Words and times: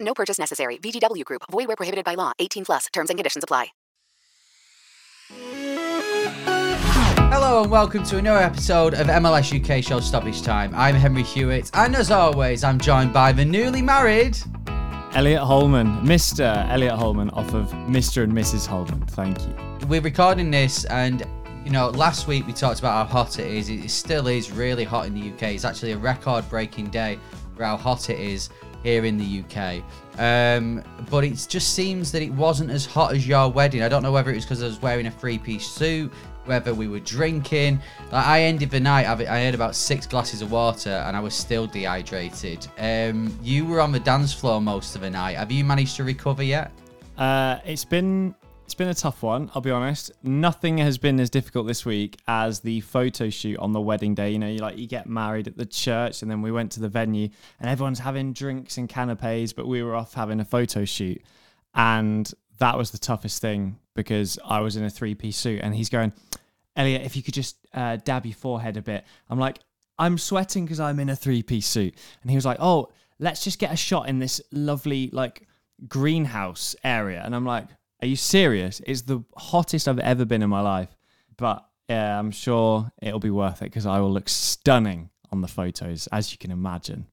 No 0.00 0.14
purchase 0.14 0.38
necessary. 0.38 0.78
VGW 0.78 1.24
Group. 1.24 1.42
Void 1.50 1.68
where 1.68 1.76
prohibited 1.76 2.04
by 2.04 2.14
law. 2.14 2.32
18 2.38 2.64
plus. 2.64 2.86
Terms 2.92 3.10
and 3.10 3.18
conditions 3.18 3.44
apply. 3.44 3.68
Hello 7.34 7.62
and 7.62 7.70
welcome 7.70 8.04
to 8.04 8.18
another 8.18 8.40
episode 8.40 8.94
of 8.94 9.08
MLS 9.08 9.52
UK 9.52 9.82
Show 9.82 9.98
Stoppage 9.98 10.42
Time. 10.42 10.72
I'm 10.74 10.94
Henry 10.94 11.22
Hewitt, 11.24 11.70
and 11.74 11.96
as 11.96 12.10
always, 12.12 12.62
I'm 12.62 12.78
joined 12.78 13.12
by 13.12 13.32
the 13.32 13.44
newly 13.44 13.82
married. 13.82 14.38
Elliot 15.14 15.42
Holman, 15.42 15.96
Mr. 16.02 16.70
Elliot 16.70 16.94
Holman, 16.94 17.30
off 17.30 17.52
of 17.52 17.70
Mr. 17.88 18.22
and 18.22 18.32
Mrs. 18.32 18.66
Holman. 18.66 19.04
Thank 19.06 19.40
you. 19.42 19.54
We're 19.88 20.00
recording 20.00 20.50
this, 20.50 20.84
and 20.86 21.26
you 21.64 21.70
know, 21.72 21.88
last 21.88 22.28
week 22.28 22.46
we 22.46 22.52
talked 22.52 22.78
about 22.78 23.08
how 23.08 23.24
hot 23.24 23.38
it 23.38 23.46
is. 23.46 23.68
It 23.68 23.90
still 23.90 24.28
is 24.28 24.52
really 24.52 24.84
hot 24.84 25.06
in 25.06 25.14
the 25.14 25.32
UK. 25.32 25.54
It's 25.54 25.64
actually 25.64 25.92
a 25.92 25.98
record 25.98 26.48
breaking 26.48 26.90
day 26.90 27.18
for 27.56 27.64
how 27.64 27.76
hot 27.76 28.10
it 28.10 28.18
is 28.18 28.50
here 28.84 29.04
in 29.04 29.16
the 29.18 29.42
UK. 29.42 29.82
Um, 30.18 30.84
but 31.10 31.24
it 31.24 31.44
just 31.48 31.74
seems 31.74 32.12
that 32.12 32.22
it 32.22 32.32
wasn't 32.32 32.70
as 32.70 32.86
hot 32.86 33.14
as 33.14 33.26
your 33.26 33.48
wedding. 33.50 33.82
I 33.82 33.88
don't 33.88 34.04
know 34.04 34.12
whether 34.12 34.30
it 34.30 34.36
was 34.36 34.44
because 34.44 34.62
I 34.62 34.66
was 34.66 34.80
wearing 34.80 35.06
a 35.06 35.10
three 35.10 35.38
piece 35.38 35.66
suit, 35.66 36.12
whether 36.44 36.72
we 36.72 36.86
were 36.86 37.00
drinking. 37.00 37.80
Like 38.12 38.26
I 38.26 38.42
ended 38.42 38.70
the 38.70 38.78
night, 38.78 39.06
I 39.06 39.38
had 39.38 39.54
about 39.54 39.74
six 39.74 40.06
glasses 40.06 40.42
of 40.42 40.52
water 40.52 40.90
and 40.90 41.16
I 41.16 41.20
was 41.20 41.34
still 41.34 41.66
dehydrated. 41.66 42.68
Um, 42.78 43.36
you 43.42 43.66
were 43.66 43.80
on 43.80 43.90
the 43.90 44.00
dance 44.00 44.32
floor 44.32 44.60
most 44.60 44.94
of 44.94 45.00
the 45.00 45.10
night. 45.10 45.36
Have 45.36 45.50
you 45.50 45.64
managed 45.64 45.96
to 45.96 46.04
recover 46.04 46.44
yet? 46.44 46.70
Uh, 47.18 47.58
it's 47.64 47.84
been 47.84 48.34
it's 48.64 48.74
been 48.74 48.88
a 48.88 48.94
tough 48.94 49.22
one. 49.22 49.50
I'll 49.54 49.62
be 49.62 49.70
honest. 49.70 50.10
Nothing 50.22 50.78
has 50.78 50.96
been 50.96 51.20
as 51.20 51.28
difficult 51.28 51.66
this 51.66 51.84
week 51.84 52.18
as 52.26 52.60
the 52.60 52.80
photo 52.80 53.28
shoot 53.28 53.58
on 53.58 53.72
the 53.72 53.80
wedding 53.80 54.14
day. 54.14 54.30
You 54.30 54.38
know, 54.38 54.48
you 54.48 54.58
like 54.58 54.78
you 54.78 54.86
get 54.86 55.06
married 55.06 55.46
at 55.46 55.56
the 55.56 55.66
church, 55.66 56.22
and 56.22 56.30
then 56.30 56.40
we 56.40 56.50
went 56.50 56.72
to 56.72 56.80
the 56.80 56.88
venue, 56.88 57.28
and 57.60 57.68
everyone's 57.68 57.98
having 57.98 58.32
drinks 58.32 58.78
and 58.78 58.88
canapes, 58.88 59.52
but 59.52 59.68
we 59.68 59.82
were 59.82 59.94
off 59.94 60.14
having 60.14 60.40
a 60.40 60.44
photo 60.44 60.84
shoot, 60.84 61.22
and 61.74 62.32
that 62.58 62.78
was 62.78 62.90
the 62.90 62.98
toughest 62.98 63.42
thing 63.42 63.78
because 63.94 64.38
I 64.44 64.60
was 64.60 64.76
in 64.76 64.84
a 64.84 64.90
three 64.90 65.14
piece 65.14 65.36
suit, 65.36 65.60
and 65.62 65.74
he's 65.74 65.90
going, 65.90 66.12
Elliot, 66.74 67.02
if 67.02 67.16
you 67.16 67.22
could 67.22 67.34
just 67.34 67.56
uh, 67.74 67.96
dab 67.96 68.24
your 68.24 68.34
forehead 68.34 68.76
a 68.78 68.82
bit. 68.82 69.04
I'm 69.28 69.38
like, 69.38 69.58
I'm 69.98 70.16
sweating 70.16 70.64
because 70.64 70.80
I'm 70.80 70.98
in 71.00 71.10
a 71.10 71.16
three 71.16 71.42
piece 71.42 71.66
suit, 71.66 71.94
and 72.22 72.30
he 72.30 72.36
was 72.36 72.46
like, 72.46 72.58
Oh, 72.60 72.90
let's 73.18 73.44
just 73.44 73.58
get 73.58 73.72
a 73.72 73.76
shot 73.76 74.08
in 74.08 74.20
this 74.20 74.40
lovely 74.52 75.10
like 75.12 75.46
greenhouse 75.86 76.74
area, 76.82 77.22
and 77.22 77.36
I'm 77.36 77.44
like. 77.44 77.66
Are 78.04 78.06
you 78.06 78.16
serious? 78.16 78.82
It's 78.86 79.00
the 79.00 79.24
hottest 79.34 79.88
I've 79.88 79.98
ever 79.98 80.26
been 80.26 80.42
in 80.42 80.50
my 80.50 80.60
life. 80.60 80.94
But 81.38 81.64
yeah, 81.88 82.18
I'm 82.18 82.32
sure 82.32 82.92
it'll 83.00 83.18
be 83.18 83.30
worth 83.30 83.62
it 83.62 83.64
because 83.64 83.86
I 83.86 83.98
will 84.00 84.12
look 84.12 84.28
stunning 84.28 85.08
on 85.32 85.40
the 85.40 85.48
photos, 85.48 86.06
as 86.08 86.30
you 86.30 86.36
can 86.36 86.50
imagine. 86.50 87.06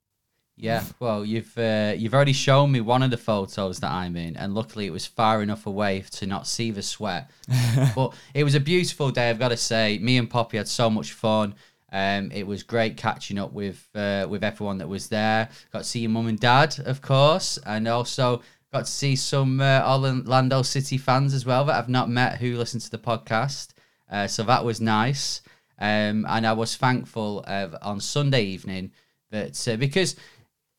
Yeah, 0.57 0.83
well, 0.99 1.23
you've 1.23 1.57
uh, 1.57 1.93
you've 1.95 2.13
already 2.13 2.33
shown 2.33 2.73
me 2.73 2.81
one 2.81 3.03
of 3.03 3.09
the 3.09 3.15
photos 3.15 3.79
that 3.79 3.89
I'm 3.89 4.17
in, 4.17 4.35
and 4.35 4.53
luckily 4.53 4.85
it 4.85 4.91
was 4.91 5.05
far 5.05 5.41
enough 5.41 5.65
away 5.65 6.03
to 6.11 6.27
not 6.27 6.45
see 6.45 6.71
the 6.71 6.83
sweat. 6.83 7.31
but 7.95 8.13
it 8.33 8.43
was 8.43 8.55
a 8.55 8.59
beautiful 8.59 9.11
day, 9.11 9.29
I've 9.29 9.39
got 9.39 9.49
to 9.49 9.57
say. 9.57 9.97
Me 9.97 10.17
and 10.17 10.29
Poppy 10.29 10.57
had 10.57 10.67
so 10.67 10.89
much 10.89 11.13
fun. 11.13 11.55
Um, 11.93 12.31
it 12.33 12.45
was 12.45 12.63
great 12.63 12.97
catching 12.97 13.39
up 13.39 13.53
with 13.53 13.87
uh, 13.95 14.27
with 14.29 14.43
everyone 14.43 14.79
that 14.79 14.89
was 14.89 15.07
there. 15.07 15.47
Got 15.71 15.79
to 15.79 15.85
see 15.85 16.01
your 16.01 16.09
mum 16.09 16.27
and 16.27 16.39
dad, 16.39 16.77
of 16.85 17.01
course, 17.01 17.57
and 17.65 17.87
also 17.87 18.41
Got 18.73 18.85
to 18.85 18.91
see 18.91 19.17
some 19.17 19.59
uh, 19.59 19.83
Orlando 19.85 20.61
City 20.61 20.97
fans 20.97 21.33
as 21.33 21.45
well 21.45 21.65
that 21.65 21.75
I've 21.75 21.89
not 21.89 22.09
met 22.09 22.37
who 22.37 22.55
listen 22.55 22.79
to 22.79 22.89
the 22.89 22.97
podcast. 22.97 23.69
Uh, 24.09 24.27
so 24.27 24.43
that 24.43 24.63
was 24.63 24.79
nice. 24.79 25.41
Um, 25.77 26.25
and 26.29 26.47
I 26.47 26.53
was 26.53 26.77
thankful 26.77 27.43
uh, 27.47 27.67
on 27.81 27.99
Sunday 27.99 28.43
evening 28.43 28.91
that 29.29 29.67
uh, 29.67 29.75
because 29.75 30.15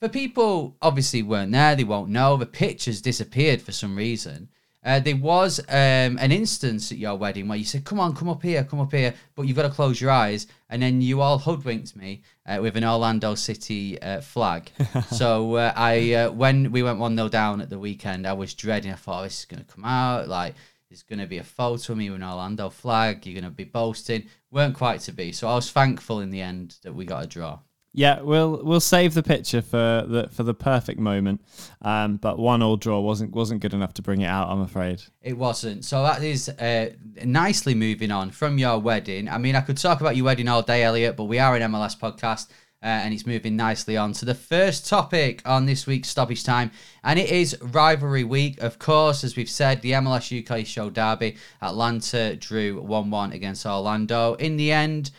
for 0.01 0.09
people 0.09 0.75
obviously 0.81 1.23
weren't 1.23 1.53
there, 1.53 1.77
they 1.77 1.85
won't 1.85 2.09
know. 2.09 2.39
The 2.39 2.47
pictures 2.47 3.03
disappeared 3.03 3.61
for 3.61 3.73
some 3.73 3.95
reason. 3.95 4.49
Uh, 4.83 4.99
there 4.99 5.17
was 5.17 5.61
um, 5.69 6.19
an 6.19 6.33
instance 6.33 6.93
at 6.93 6.99
your 6.99 7.17
wedding 7.17 7.47
where 7.47 7.59
you 7.59 7.65
said, 7.65 7.85
"Come 7.85 8.01
on, 8.01 8.15
come 8.17 8.29
up 8.29 8.43
here, 8.43 8.65
come 8.65 8.81
up 8.81 8.93
here," 8.93 9.13
but 9.35 9.43
you've 9.43 9.57
got 9.57 9.63
to 9.63 9.71
close 9.71 10.01
your 10.01 10.11
eyes, 10.11 10.47
and 10.71 10.83
then 10.83 11.03
you 11.03 11.21
all 11.21 11.39
hoodwinked 11.39 11.95
me 11.95 12.23
uh, 12.47 12.59
with 12.61 12.77
an 12.77 12.85
Orlando 12.85 13.35
City 13.35 14.01
uh, 14.01 14.21
flag. 14.21 14.71
so 15.11 15.57
uh, 15.57 15.73
I, 15.77 16.15
uh, 16.15 16.31
when 16.31 16.73
we 16.73 16.83
went 16.83 16.99
one 16.99 17.17
0 17.17 17.29
down 17.29 17.61
at 17.61 17.71
the 17.71 17.79
weekend, 17.79 18.27
I 18.27 18.33
was 18.33 18.55
dreading. 18.55 18.93
I 18.93 18.97
thought 18.97 19.21
oh, 19.21 19.25
this 19.25 19.41
is 19.41 19.45
going 19.45 19.65
to 19.65 19.73
come 19.73 19.85
out 19.85 20.29
like. 20.29 20.55
There's 20.89 21.03
going 21.03 21.21
to 21.21 21.27
be 21.27 21.39
a 21.39 21.45
photo 21.45 21.95
of 21.95 21.99
me 21.99 22.11
with 22.11 22.21
an 22.21 22.29
Orlando 22.29 22.69
flag. 22.69 23.25
You're 23.25 23.41
going 23.41 23.51
to 23.51 23.57
be 23.57 23.65
boasting. 23.65 24.27
weren't 24.51 24.77
quite 24.77 25.01
to 25.01 25.13
be. 25.13 25.33
So 25.33 25.49
I 25.49 25.55
was 25.55 25.71
thankful 25.71 26.21
in 26.21 26.29
the 26.29 26.43
end 26.43 26.77
that 26.83 26.95
we 26.95 27.07
got 27.07 27.25
a 27.25 27.27
draw. 27.27 27.61
Yeah, 27.95 28.23
we'll 28.23 28.65
we'll 28.65 28.81
save 28.81 29.13
the 29.13 29.23
picture 29.23 29.61
for 29.61 30.05
the 30.09 30.29
for 30.33 30.45
the 30.45 30.55
perfect 30.55 30.99
moment. 30.99 31.43
Um, 31.83 32.17
but 32.17 32.39
one 32.39 32.63
all 32.63 32.79
draw 32.79 33.01
wasn't 33.01 33.33
wasn't 33.33 33.61
good 33.61 33.75
enough 33.75 33.93
to 33.95 34.03
bring 34.03 34.23
it 34.23 34.27
out. 34.27 34.49
I'm 34.49 34.63
afraid 34.63 35.03
it 35.21 35.37
wasn't. 35.37 35.85
So 35.85 36.03
that 36.03 36.23
is 36.23 36.49
uh, 36.49 36.93
nicely 37.23 37.75
moving 37.75 38.11
on 38.11 38.31
from 38.31 38.57
your 38.57 38.79
wedding. 38.79 39.29
I 39.29 39.37
mean, 39.37 39.57
I 39.57 39.61
could 39.61 39.77
talk 39.77 40.01
about 40.01 40.17
your 40.17 40.25
wedding 40.25 40.49
all 40.49 40.63
day, 40.63 40.83
Elliot, 40.83 41.17
but 41.17 41.25
we 41.25 41.39
are 41.39 41.55
an 41.55 41.63
MLS 41.71 41.99
podcast. 41.99 42.49
Uh, 42.83 42.87
and 42.87 43.15
it's 43.15 43.27
moving 43.27 43.55
nicely 43.55 43.97
on 43.97 44.13
to 44.13 44.25
the 44.25 44.35
first 44.35 44.89
topic 44.89 45.41
on 45.47 45.67
this 45.67 45.87
week's 45.87 46.09
stoppage 46.09 46.43
time, 46.43 46.69
and 47.05 47.17
it 47.17 47.31
is 47.31 47.57
rivalry 47.61 48.25
week. 48.25 48.61
Of 48.61 48.81
course, 48.81 49.23
as 49.23 49.37
we've 49.37 49.49
said, 49.49 49.83
the 49.83 49.93
MLS 49.93 50.37
UK 50.37 50.67
show 50.67 50.91
derby, 50.91 51.37
Atlanta 51.61 52.35
drew 52.35 52.83
1 52.83 53.09
1 53.09 53.33
against 53.35 53.65
Orlando. 53.67 54.35
In 54.35 54.57
the 54.57 54.73
end, 54.73 55.13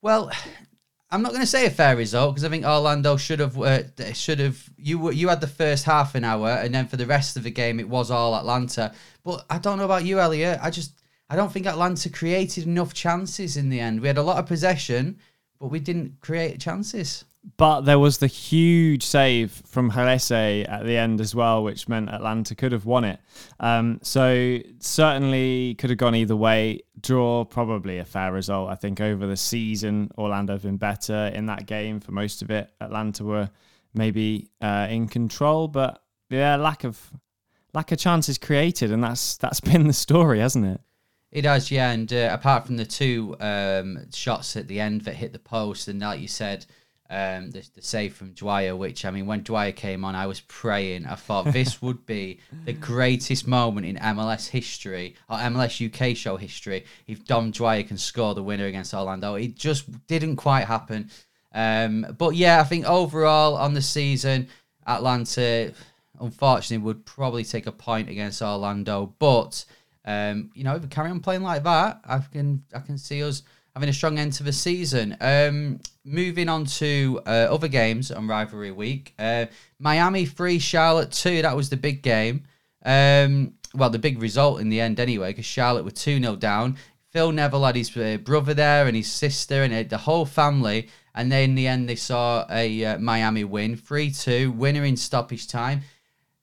well, 0.00 0.30
I'm 1.10 1.22
not 1.22 1.30
going 1.30 1.42
to 1.42 1.46
say 1.46 1.64
a 1.64 1.70
fair 1.70 1.96
result 1.96 2.34
because 2.34 2.44
I 2.44 2.50
think 2.50 2.66
Orlando 2.66 3.16
should 3.16 3.40
have 3.40 3.58
uh, 3.58 4.12
should 4.12 4.40
have 4.40 4.68
you 4.76 5.10
you 5.10 5.28
had 5.28 5.40
the 5.40 5.46
first 5.46 5.84
half 5.84 6.14
an 6.14 6.24
hour 6.24 6.50
and 6.50 6.74
then 6.74 6.86
for 6.86 6.98
the 6.98 7.06
rest 7.06 7.36
of 7.36 7.44
the 7.44 7.50
game 7.50 7.80
it 7.80 7.88
was 7.88 8.10
all 8.10 8.36
Atlanta. 8.36 8.92
But 9.24 9.46
I 9.48 9.58
don't 9.58 9.78
know 9.78 9.86
about 9.86 10.04
you, 10.04 10.20
Elliot. 10.20 10.58
I 10.62 10.70
just 10.70 11.00
I 11.30 11.36
don't 11.36 11.50
think 11.50 11.66
Atlanta 11.66 12.10
created 12.10 12.66
enough 12.66 12.92
chances 12.92 13.56
in 13.56 13.70
the 13.70 13.80
end. 13.80 14.00
We 14.00 14.08
had 14.08 14.18
a 14.18 14.22
lot 14.22 14.38
of 14.38 14.46
possession, 14.46 15.18
but 15.58 15.68
we 15.68 15.80
didn't 15.80 16.20
create 16.20 16.60
chances. 16.60 17.24
But 17.56 17.82
there 17.82 17.98
was 17.98 18.18
the 18.18 18.26
huge 18.26 19.04
save 19.04 19.62
from 19.66 19.90
Gallese 19.90 20.68
at 20.68 20.84
the 20.84 20.96
end 20.96 21.20
as 21.20 21.34
well, 21.34 21.62
which 21.62 21.88
meant 21.88 22.10
Atlanta 22.10 22.54
could 22.54 22.72
have 22.72 22.84
won 22.84 23.04
it. 23.04 23.20
Um, 23.58 24.00
so 24.02 24.58
certainly 24.80 25.74
could 25.76 25.90
have 25.90 25.98
gone 25.98 26.14
either 26.14 26.36
way. 26.36 26.80
Draw 27.00 27.44
probably 27.46 27.98
a 27.98 28.04
fair 28.04 28.32
result. 28.32 28.70
I 28.70 28.74
think 28.74 29.00
over 29.00 29.26
the 29.26 29.36
season, 29.36 30.10
Orlando 30.18 30.54
have 30.54 30.62
been 30.62 30.76
better 30.76 31.30
in 31.34 31.46
that 31.46 31.66
game 31.66 32.00
for 32.00 32.12
most 32.12 32.42
of 32.42 32.50
it. 32.50 32.70
Atlanta 32.80 33.24
were 33.24 33.50
maybe 33.94 34.50
uh, 34.60 34.86
in 34.90 35.08
control, 35.08 35.68
but 35.68 36.02
yeah, 36.30 36.56
lack 36.56 36.84
of 36.84 37.12
lack 37.74 37.92
of 37.92 37.98
chances 37.98 38.38
created, 38.38 38.90
and 38.92 39.02
that's 39.02 39.36
that's 39.36 39.60
been 39.70 39.86
the 39.86 39.92
story, 39.92 40.40
hasn't 40.40 40.66
it? 40.66 40.80
It 41.30 41.44
has, 41.44 41.70
yeah. 41.70 41.90
And 41.90 42.10
uh, 42.12 42.30
apart 42.32 42.66
from 42.66 42.78
the 42.78 42.86
two 42.86 43.36
um, 43.40 44.10
shots 44.12 44.56
at 44.56 44.66
the 44.66 44.80
end 44.80 45.02
that 45.02 45.14
hit 45.14 45.32
the 45.32 45.38
post, 45.38 45.88
and 45.88 46.00
like 46.00 46.20
you 46.20 46.28
said 46.28 46.66
um, 47.10 47.50
the, 47.50 47.66
the 47.74 47.82
save 47.82 48.14
from 48.14 48.32
Dwyer, 48.32 48.76
which 48.76 49.04
I 49.04 49.10
mean, 49.10 49.26
when 49.26 49.42
Dwyer 49.42 49.72
came 49.72 50.04
on, 50.04 50.14
I 50.14 50.26
was 50.26 50.40
praying. 50.40 51.06
I 51.06 51.14
thought 51.14 51.52
this 51.52 51.80
would 51.82 52.04
be 52.04 52.40
the 52.64 52.74
greatest 52.74 53.46
moment 53.46 53.86
in 53.86 53.96
MLS 53.96 54.48
history 54.48 55.14
or 55.28 55.38
MLS 55.38 55.80
UK 55.84 56.14
show 56.16 56.36
history 56.36 56.84
if 57.06 57.24
Dom 57.24 57.50
Dwyer 57.50 57.82
can 57.82 57.96
score 57.96 58.34
the 58.34 58.42
winner 58.42 58.66
against 58.66 58.92
Orlando. 58.92 59.36
It 59.36 59.54
just 59.54 60.06
didn't 60.06 60.36
quite 60.36 60.66
happen. 60.66 61.10
Um, 61.54 62.14
but 62.18 62.34
yeah, 62.34 62.60
I 62.60 62.64
think 62.64 62.84
overall 62.84 63.56
on 63.56 63.72
the 63.72 63.82
season, 63.82 64.48
Atlanta, 64.86 65.72
unfortunately, 66.20 66.84
would 66.84 67.06
probably 67.06 67.44
take 67.44 67.66
a 67.66 67.72
point 67.72 68.10
against 68.10 68.42
Orlando. 68.42 69.14
But 69.18 69.64
um, 70.04 70.50
you 70.54 70.64
know, 70.64 70.74
if 70.74 70.82
we 70.82 70.88
carry 70.88 71.10
on 71.10 71.20
playing 71.20 71.42
like 71.42 71.64
that, 71.64 72.00
I 72.04 72.18
can 72.18 72.64
I 72.74 72.80
can 72.80 72.98
see 72.98 73.22
us 73.22 73.42
having 73.78 73.88
a 73.88 73.92
strong 73.92 74.18
end 74.18 74.32
to 74.32 74.42
the 74.42 74.52
season. 74.52 75.16
Um, 75.20 75.78
moving 76.04 76.48
on 76.48 76.64
to 76.64 77.20
uh, 77.24 77.46
other 77.48 77.68
games 77.68 78.10
on 78.10 78.26
rivalry 78.26 78.72
week, 78.72 79.14
uh, 79.20 79.46
Miami 79.78 80.26
three, 80.26 80.58
Charlotte 80.58 81.12
two. 81.12 81.42
That 81.42 81.54
was 81.54 81.70
the 81.70 81.76
big 81.76 82.02
game. 82.02 82.42
Um, 82.84 83.52
well, 83.72 83.88
the 83.88 84.00
big 84.00 84.20
result 84.20 84.60
in 84.60 84.68
the 84.68 84.80
end, 84.80 84.98
anyway, 84.98 85.30
because 85.30 85.44
Charlotte 85.44 85.84
were 85.84 85.92
two 85.92 86.18
0 86.18 86.34
down. 86.34 86.76
Phil 87.12 87.30
Neville 87.30 87.64
had 87.66 87.76
his 87.76 87.96
uh, 87.96 88.16
brother 88.20 88.52
there 88.52 88.88
and 88.88 88.96
his 88.96 89.12
sister 89.12 89.62
and 89.62 89.72
uh, 89.72 89.84
the 89.88 89.98
whole 89.98 90.26
family. 90.26 90.88
And 91.14 91.30
then 91.30 91.50
in 91.50 91.54
the 91.54 91.68
end, 91.68 91.88
they 91.88 91.94
saw 91.94 92.46
a 92.50 92.84
uh, 92.84 92.98
Miami 92.98 93.44
win 93.44 93.76
3 93.76 94.10
2, 94.10 94.50
winner 94.50 94.84
in 94.84 94.96
stoppage 94.96 95.46
time. 95.46 95.82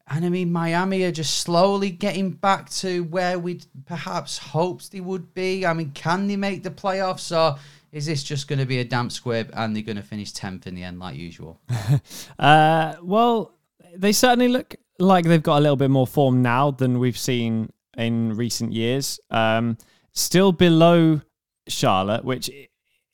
And 0.08 0.24
I 0.24 0.30
mean, 0.30 0.52
Miami 0.52 1.04
are 1.04 1.12
just 1.12 1.40
slowly 1.40 1.90
getting 1.90 2.32
back 2.32 2.70
to 2.72 3.04
where 3.06 3.40
we'd 3.40 3.66
perhaps 3.86 4.38
hoped 4.38 4.92
they 4.92 5.00
would 5.00 5.34
be. 5.34 5.66
I 5.66 5.74
mean, 5.74 5.92
can 5.92 6.28
they 6.28 6.36
make 6.36 6.62
the 6.62 6.70
playoffs 6.70 7.36
or 7.36 7.58
is 7.92 8.06
this 8.06 8.24
just 8.24 8.48
going 8.48 8.60
to 8.60 8.66
be 8.66 8.80
a 8.80 8.84
damp 8.84 9.12
squib 9.12 9.50
and 9.54 9.76
they're 9.76 9.82
going 9.82 9.96
to 9.96 10.04
finish 10.04 10.32
10th 10.32 10.68
in 10.68 10.76
the 10.76 10.84
end 10.84 11.00
like 11.00 11.16
usual? 11.16 11.60
uh, 12.40 12.96
well, 13.02 13.56
they 13.96 14.12
certainly 14.12 14.48
look 14.48 14.76
like 15.00 15.26
they've 15.26 15.42
got 15.42 15.58
a 15.58 15.62
little 15.62 15.76
bit 15.76 15.90
more 15.90 16.06
form 16.06 16.42
now 16.42 16.72
than 16.72 17.00
we've 17.00 17.18
seen 17.18 17.72
in 17.98 18.36
recent 18.36 18.74
years. 18.74 19.20
Um, 19.32 19.78
still 20.12 20.52
below 20.52 21.22
Charlotte, 21.68 22.24
which 22.24 22.50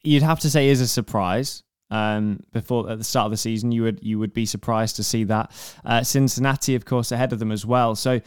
you'd 0.04 0.24
have 0.24 0.40
to 0.42 0.50
say 0.50 0.70
is 0.70 0.82
a 0.82 0.88
surprise. 0.88 1.64
Um, 1.92 2.40
before 2.54 2.90
at 2.90 2.98
the 2.98 3.04
start 3.04 3.26
of 3.26 3.32
the 3.32 3.38
season, 3.38 3.72
you 3.72 3.84
would 3.84 4.00
you 4.02 4.18
would 4.18 4.34
be 4.34 4.46
surprised 4.46 4.96
to 4.96 5.04
see 5.04 5.26
that. 5.26 5.52
Uh, 5.86 6.04
Cincinnati, 6.04 6.74
of 6.76 6.86
course, 6.86 7.12
ahead 7.12 7.34
of 7.34 7.40
them 7.40 7.52
as 7.52 7.66
well. 7.66 7.96
So 7.96 8.22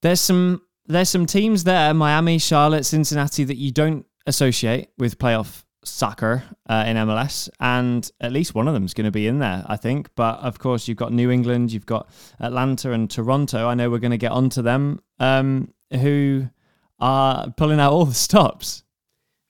there's 0.00 0.20
some 0.20 0.62
there's 0.86 1.08
some 1.08 1.26
teams 1.26 1.64
there, 1.64 1.92
Miami, 1.92 2.38
Charlotte, 2.38 2.84
Cincinnati, 2.84 3.44
that 3.44 3.56
you 3.56 3.72
don't 3.72 4.06
associate 4.26 4.90
with 4.98 5.18
playoff 5.18 5.64
soccer 5.84 6.44
uh, 6.68 6.84
in 6.86 6.96
MLS, 6.96 7.48
and 7.60 8.10
at 8.20 8.32
least 8.32 8.54
one 8.54 8.68
of 8.68 8.74
them 8.74 8.84
is 8.84 8.94
going 8.94 9.04
to 9.06 9.10
be 9.10 9.26
in 9.26 9.38
there, 9.38 9.64
I 9.66 9.76
think. 9.76 10.10
But 10.14 10.38
of 10.40 10.58
course, 10.58 10.88
you've 10.88 10.98
got 10.98 11.12
New 11.12 11.30
England, 11.30 11.72
you've 11.72 11.86
got 11.86 12.08
Atlanta 12.40 12.92
and 12.92 13.10
Toronto. 13.10 13.68
I 13.68 13.74
know 13.74 13.90
we're 13.90 13.98
going 13.98 14.10
to 14.10 14.18
get 14.18 14.32
onto 14.32 14.62
them, 14.62 15.00
um, 15.18 15.72
who 15.90 16.48
are 17.00 17.50
pulling 17.56 17.80
out 17.80 17.92
all 17.92 18.04
the 18.06 18.14
stops. 18.14 18.83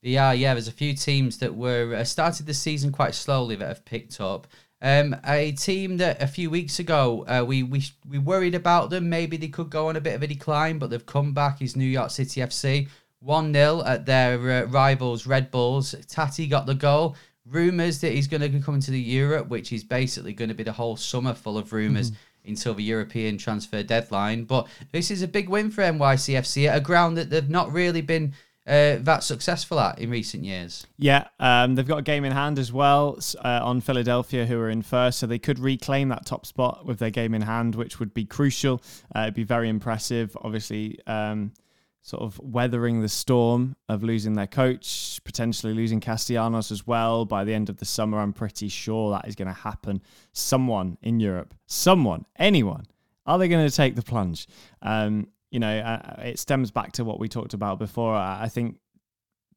Yeah, 0.04 0.32
yeah. 0.32 0.52
There's 0.52 0.68
a 0.68 0.72
few 0.72 0.92
teams 0.94 1.38
that 1.38 1.54
were 1.54 1.94
uh, 1.94 2.04
started 2.04 2.44
the 2.44 2.52
season 2.52 2.92
quite 2.92 3.14
slowly 3.14 3.56
that 3.56 3.66
have 3.66 3.84
picked 3.86 4.20
up. 4.20 4.46
Um, 4.82 5.16
a 5.26 5.52
team 5.52 5.96
that 5.96 6.20
a 6.20 6.26
few 6.26 6.50
weeks 6.50 6.78
ago 6.78 7.24
uh, 7.26 7.42
we 7.42 7.62
we 7.62 7.84
we 8.06 8.18
worried 8.18 8.54
about 8.54 8.90
them. 8.90 9.08
Maybe 9.08 9.38
they 9.38 9.48
could 9.48 9.70
go 9.70 9.88
on 9.88 9.96
a 9.96 10.02
bit 10.02 10.14
of 10.14 10.22
a 10.22 10.26
decline, 10.26 10.78
but 10.78 10.90
they've 10.90 11.06
come 11.06 11.32
back. 11.32 11.62
Is 11.62 11.74
New 11.74 11.86
York 11.86 12.10
City 12.10 12.42
FC 12.42 12.88
one 13.20 13.54
0 13.54 13.82
at 13.86 14.04
their 14.04 14.64
uh, 14.64 14.66
rivals 14.66 15.26
Red 15.26 15.50
Bulls. 15.50 15.94
Taty 15.94 16.50
got 16.50 16.66
the 16.66 16.74
goal. 16.74 17.16
Rumors 17.46 18.00
that 18.00 18.12
he's 18.12 18.28
going 18.28 18.42
to 18.42 18.48
be 18.50 18.60
coming 18.60 18.82
to 18.82 18.90
the 18.90 19.00
Europe, 19.00 19.48
which 19.48 19.72
is 19.72 19.84
basically 19.84 20.34
going 20.34 20.48
to 20.48 20.54
be 20.54 20.64
the 20.64 20.72
whole 20.72 20.96
summer 20.96 21.32
full 21.32 21.56
of 21.56 21.72
rumors. 21.72 22.10
Mm-hmm 22.10 22.20
until 22.46 22.74
the 22.74 22.82
European 22.82 23.38
transfer 23.38 23.82
deadline. 23.82 24.44
But 24.44 24.68
this 24.92 25.10
is 25.10 25.22
a 25.22 25.28
big 25.28 25.48
win 25.48 25.70
for 25.70 25.82
NYCFC 25.82 26.68
at 26.68 26.76
a 26.76 26.80
ground 26.80 27.16
that 27.16 27.30
they've 27.30 27.48
not 27.48 27.72
really 27.72 28.02
been 28.02 28.34
uh, 28.66 28.96
that 29.00 29.22
successful 29.22 29.78
at 29.78 29.98
in 29.98 30.10
recent 30.10 30.44
years. 30.44 30.86
Yeah, 30.96 31.28
um, 31.38 31.74
they've 31.74 31.86
got 31.86 31.98
a 31.98 32.02
game 32.02 32.24
in 32.24 32.32
hand 32.32 32.58
as 32.58 32.72
well 32.72 33.18
uh, 33.44 33.60
on 33.62 33.80
Philadelphia, 33.80 34.46
who 34.46 34.58
are 34.58 34.70
in 34.70 34.82
first, 34.82 35.18
so 35.18 35.26
they 35.26 35.38
could 35.38 35.58
reclaim 35.58 36.08
that 36.08 36.24
top 36.24 36.46
spot 36.46 36.86
with 36.86 36.98
their 36.98 37.10
game 37.10 37.34
in 37.34 37.42
hand, 37.42 37.74
which 37.74 38.00
would 38.00 38.14
be 38.14 38.24
crucial. 38.24 38.82
Uh, 39.14 39.22
it'd 39.22 39.34
be 39.34 39.44
very 39.44 39.68
impressive. 39.68 40.36
Obviously, 40.42 40.98
um, 41.06 41.52
sort 42.00 42.22
of 42.22 42.38
weathering 42.38 43.00
the 43.00 43.08
storm 43.08 43.76
of 43.88 44.02
losing 44.02 44.34
their 44.34 44.46
coach, 44.46 45.20
potentially 45.24 45.72
losing 45.72 46.00
Castellanos 46.00 46.70
as 46.70 46.86
well 46.86 47.24
by 47.24 47.44
the 47.44 47.54
end 47.54 47.70
of 47.70 47.78
the 47.78 47.84
summer. 47.86 48.18
I'm 48.18 48.34
pretty 48.34 48.68
sure 48.68 49.10
that 49.10 49.26
is 49.26 49.34
going 49.34 49.48
to 49.48 49.54
happen. 49.54 50.02
Someone 50.32 50.98
in 51.02 51.18
Europe, 51.18 51.54
someone, 51.66 52.26
anyone, 52.36 52.84
are 53.26 53.38
they 53.38 53.48
going 53.48 53.66
to 53.66 53.74
take 53.74 53.94
the 53.96 54.02
plunge? 54.02 54.46
Um, 54.82 55.28
you 55.54 55.60
know, 55.60 55.78
uh, 55.78 56.16
it 56.18 56.40
stems 56.40 56.72
back 56.72 56.90
to 56.94 57.04
what 57.04 57.20
we 57.20 57.28
talked 57.28 57.54
about 57.54 57.78
before. 57.78 58.12
I 58.12 58.48
think 58.48 58.78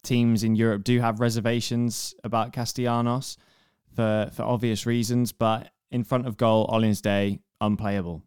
teams 0.04 0.44
in 0.44 0.54
Europe 0.54 0.84
do 0.84 1.00
have 1.00 1.18
reservations 1.18 2.14
about 2.22 2.52
Castellanos 2.52 3.36
for 3.96 4.30
for 4.32 4.44
obvious 4.44 4.86
reasons, 4.86 5.32
but 5.32 5.72
in 5.90 6.04
front 6.04 6.28
of 6.28 6.36
goal, 6.36 6.68
Ollins 6.68 7.02
Day, 7.02 7.40
unplayable. 7.60 8.22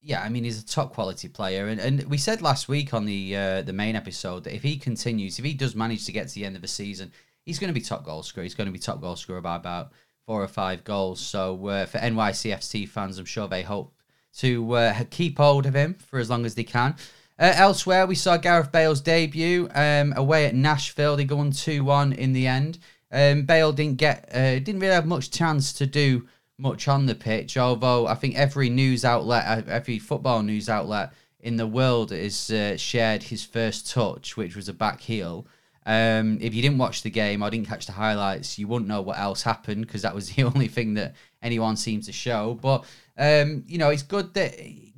Yeah, 0.00 0.22
I 0.22 0.28
mean 0.28 0.44
he's 0.44 0.62
a 0.62 0.64
top 0.64 0.94
quality 0.94 1.26
player, 1.26 1.66
and, 1.66 1.80
and 1.80 2.04
we 2.04 2.18
said 2.18 2.40
last 2.40 2.68
week 2.68 2.94
on 2.94 3.04
the 3.04 3.36
uh, 3.36 3.62
the 3.62 3.72
main 3.72 3.96
episode 3.96 4.44
that 4.44 4.54
if 4.54 4.62
he 4.62 4.76
continues, 4.76 5.40
if 5.40 5.44
he 5.44 5.54
does 5.54 5.74
manage 5.74 6.06
to 6.06 6.12
get 6.12 6.28
to 6.28 6.34
the 6.36 6.44
end 6.44 6.54
of 6.54 6.62
the 6.62 6.68
season, 6.68 7.10
he's 7.42 7.58
going 7.58 7.74
to 7.74 7.74
be 7.74 7.84
top 7.84 8.04
goal 8.04 8.22
scorer. 8.22 8.44
He's 8.44 8.54
going 8.54 8.68
to 8.68 8.72
be 8.72 8.78
top 8.78 9.00
goal 9.00 9.16
scorer 9.16 9.40
by 9.40 9.56
about 9.56 9.90
four 10.24 10.40
or 10.40 10.46
five 10.46 10.84
goals. 10.84 11.18
So 11.18 11.66
uh, 11.66 11.86
for 11.86 11.98
NYCFC 11.98 12.88
fans, 12.88 13.18
I'm 13.18 13.24
sure 13.24 13.48
they 13.48 13.62
hope 13.62 13.92
to 14.36 14.72
uh, 14.72 15.04
keep 15.10 15.38
hold 15.38 15.66
of 15.66 15.74
him 15.74 15.94
for 15.94 16.18
as 16.18 16.30
long 16.30 16.44
as 16.44 16.54
they 16.54 16.64
can. 16.64 16.94
Uh, 17.38 17.52
elsewhere, 17.54 18.06
we 18.06 18.14
saw 18.14 18.36
Gareth 18.36 18.72
Bale's 18.72 19.00
debut 19.00 19.68
um, 19.74 20.12
away 20.16 20.46
at 20.46 20.54
Nashville. 20.54 21.16
They 21.16 21.24
go 21.24 21.38
on 21.38 21.52
two 21.52 21.84
one 21.84 22.12
in 22.12 22.32
the 22.32 22.46
end. 22.46 22.78
Um, 23.10 23.42
Bale 23.42 23.72
didn't 23.72 23.98
get 23.98 24.28
uh, 24.34 24.58
didn't 24.58 24.80
really 24.80 24.94
have 24.94 25.06
much 25.06 25.30
chance 25.30 25.72
to 25.74 25.86
do 25.86 26.26
much 26.58 26.88
on 26.88 27.06
the 27.06 27.14
pitch. 27.14 27.56
Although 27.56 28.06
I 28.06 28.14
think 28.14 28.36
every 28.36 28.68
news 28.68 29.04
outlet, 29.04 29.44
uh, 29.46 29.70
every 29.70 29.98
football 29.98 30.42
news 30.42 30.68
outlet 30.68 31.12
in 31.40 31.56
the 31.56 31.66
world 31.66 32.10
has 32.10 32.50
uh, 32.50 32.76
shared 32.76 33.22
his 33.22 33.44
first 33.44 33.90
touch, 33.90 34.36
which 34.36 34.56
was 34.56 34.68
a 34.68 34.72
back 34.72 35.00
heel. 35.00 35.46
Um, 35.86 36.36
if 36.42 36.54
you 36.54 36.60
didn't 36.60 36.76
watch 36.76 37.02
the 37.02 37.10
game 37.10 37.42
or 37.42 37.48
didn't 37.48 37.68
catch 37.68 37.86
the 37.86 37.92
highlights, 37.92 38.58
you 38.58 38.68
wouldn't 38.68 38.88
know 38.88 39.00
what 39.00 39.18
else 39.18 39.42
happened 39.42 39.86
because 39.86 40.02
that 40.02 40.14
was 40.14 40.30
the 40.34 40.42
only 40.42 40.68
thing 40.68 40.94
that 40.94 41.14
anyone 41.40 41.76
seemed 41.76 42.04
to 42.04 42.12
show. 42.12 42.58
But 42.60 42.84
um, 43.18 43.64
you 43.66 43.78
know, 43.78 43.90
it's 43.90 44.02
good 44.02 44.32
that 44.34 44.54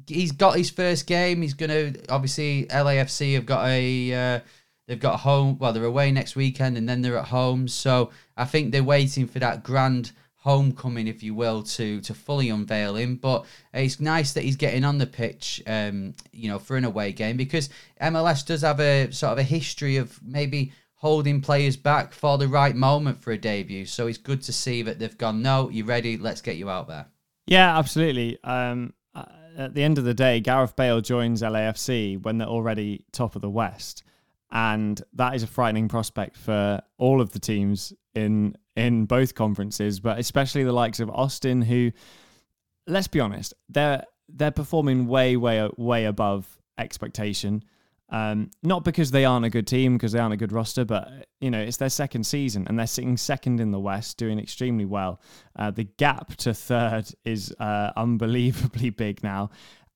he's 0.06 0.32
got 0.32 0.56
his 0.56 0.70
first 0.70 1.06
game. 1.06 1.42
He's 1.42 1.54
gonna 1.54 1.94
obviously 2.08 2.66
LAFC 2.66 3.34
have 3.34 3.46
got 3.46 3.66
a 3.66 4.12
uh, 4.12 4.40
they've 4.86 5.00
got 5.00 5.14
a 5.14 5.18
home. 5.18 5.58
Well, 5.58 5.72
they're 5.72 5.84
away 5.84 6.12
next 6.12 6.36
weekend 6.36 6.76
and 6.76 6.88
then 6.88 7.02
they're 7.02 7.18
at 7.18 7.28
home. 7.28 7.68
So 7.68 8.10
I 8.36 8.44
think 8.44 8.72
they're 8.72 8.84
waiting 8.84 9.26
for 9.26 9.38
that 9.38 9.62
grand 9.62 10.12
homecoming, 10.36 11.06
if 11.06 11.22
you 11.22 11.34
will, 11.34 11.62
to 11.62 12.00
to 12.02 12.14
fully 12.14 12.50
unveil 12.50 12.96
him. 12.96 13.16
But 13.16 13.46
it's 13.72 14.00
nice 14.00 14.32
that 14.34 14.44
he's 14.44 14.56
getting 14.56 14.84
on 14.84 14.98
the 14.98 15.06
pitch, 15.06 15.62
um, 15.66 16.14
you 16.32 16.48
know, 16.48 16.58
for 16.58 16.76
an 16.76 16.84
away 16.84 17.12
game 17.12 17.36
because 17.36 17.70
MLS 18.00 18.44
does 18.44 18.62
have 18.62 18.80
a 18.80 19.10
sort 19.12 19.32
of 19.32 19.38
a 19.38 19.42
history 19.44 19.96
of 19.96 20.20
maybe 20.22 20.72
holding 20.94 21.40
players 21.40 21.78
back 21.78 22.12
for 22.12 22.36
the 22.36 22.46
right 22.46 22.76
moment 22.76 23.22
for 23.22 23.32
a 23.32 23.38
debut. 23.38 23.86
So 23.86 24.06
it's 24.06 24.18
good 24.18 24.42
to 24.42 24.52
see 24.52 24.82
that 24.82 24.98
they've 24.98 25.16
gone, 25.16 25.40
no, 25.40 25.70
you're 25.70 25.86
ready, 25.86 26.18
let's 26.18 26.42
get 26.42 26.56
you 26.56 26.68
out 26.68 26.88
there. 26.88 27.06
Yeah, 27.50 27.76
absolutely. 27.76 28.38
Um, 28.44 28.94
uh, 29.12 29.24
at 29.58 29.74
the 29.74 29.82
end 29.82 29.98
of 29.98 30.04
the 30.04 30.14
day, 30.14 30.38
Gareth 30.38 30.76
Bale 30.76 31.00
joins 31.00 31.42
LAFC 31.42 32.22
when 32.22 32.38
they're 32.38 32.46
already 32.46 33.04
top 33.10 33.34
of 33.34 33.42
the 33.42 33.50
West, 33.50 34.04
and 34.52 35.02
that 35.14 35.34
is 35.34 35.42
a 35.42 35.48
frightening 35.48 35.88
prospect 35.88 36.36
for 36.36 36.80
all 36.96 37.20
of 37.20 37.32
the 37.32 37.40
teams 37.40 37.92
in 38.14 38.54
in 38.76 39.04
both 39.04 39.34
conferences, 39.34 39.98
but 39.98 40.18
especially 40.20 40.62
the 40.62 40.72
likes 40.72 41.00
of 41.00 41.10
Austin, 41.10 41.60
who, 41.60 41.90
let's 42.86 43.08
be 43.08 43.18
honest, 43.18 43.52
they're 43.68 44.04
they're 44.28 44.52
performing 44.52 45.08
way 45.08 45.36
way 45.36 45.68
way 45.76 46.04
above 46.04 46.46
expectation. 46.78 47.64
Um, 48.10 48.50
not 48.62 48.84
because 48.84 49.12
they 49.12 49.24
aren't 49.24 49.46
a 49.46 49.50
good 49.50 49.66
team, 49.66 49.94
because 49.96 50.12
they 50.12 50.18
aren't 50.18 50.34
a 50.34 50.36
good 50.36 50.52
roster, 50.52 50.84
but 50.84 51.28
you 51.40 51.50
know 51.50 51.60
it's 51.60 51.76
their 51.76 51.90
second 51.90 52.24
season 52.24 52.66
and 52.68 52.78
they're 52.78 52.86
sitting 52.86 53.16
second 53.16 53.60
in 53.60 53.70
the 53.70 53.78
West, 53.78 54.16
doing 54.16 54.38
extremely 54.38 54.84
well. 54.84 55.20
Uh, 55.56 55.70
the 55.70 55.84
gap 55.84 56.34
to 56.36 56.52
third 56.52 57.08
is 57.24 57.54
uh, 57.60 57.92
unbelievably 57.96 58.90
big 59.04 59.22
now. 59.22 59.50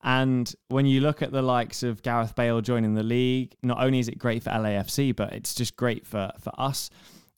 And 0.05 0.55
when 0.69 0.87
you 0.87 1.01
look 1.01 1.23
at 1.23 1.33
the 1.33 1.43
likes 1.43 1.83
of 1.83 2.03
Gareth 2.03 2.37
Bale 2.37 2.61
joining 2.61 2.95
the 2.95 3.03
league, 3.03 3.57
not 3.63 3.83
only 3.83 3.99
is 3.99 4.09
it 4.09 4.19
great 4.19 4.43
for 4.43 4.51
LAFC, 4.51 5.17
but 5.17 5.33
it's 5.33 5.55
just 5.55 5.77
great 5.77 6.07
for 6.07 6.31
for 6.39 6.53
us 6.59 6.91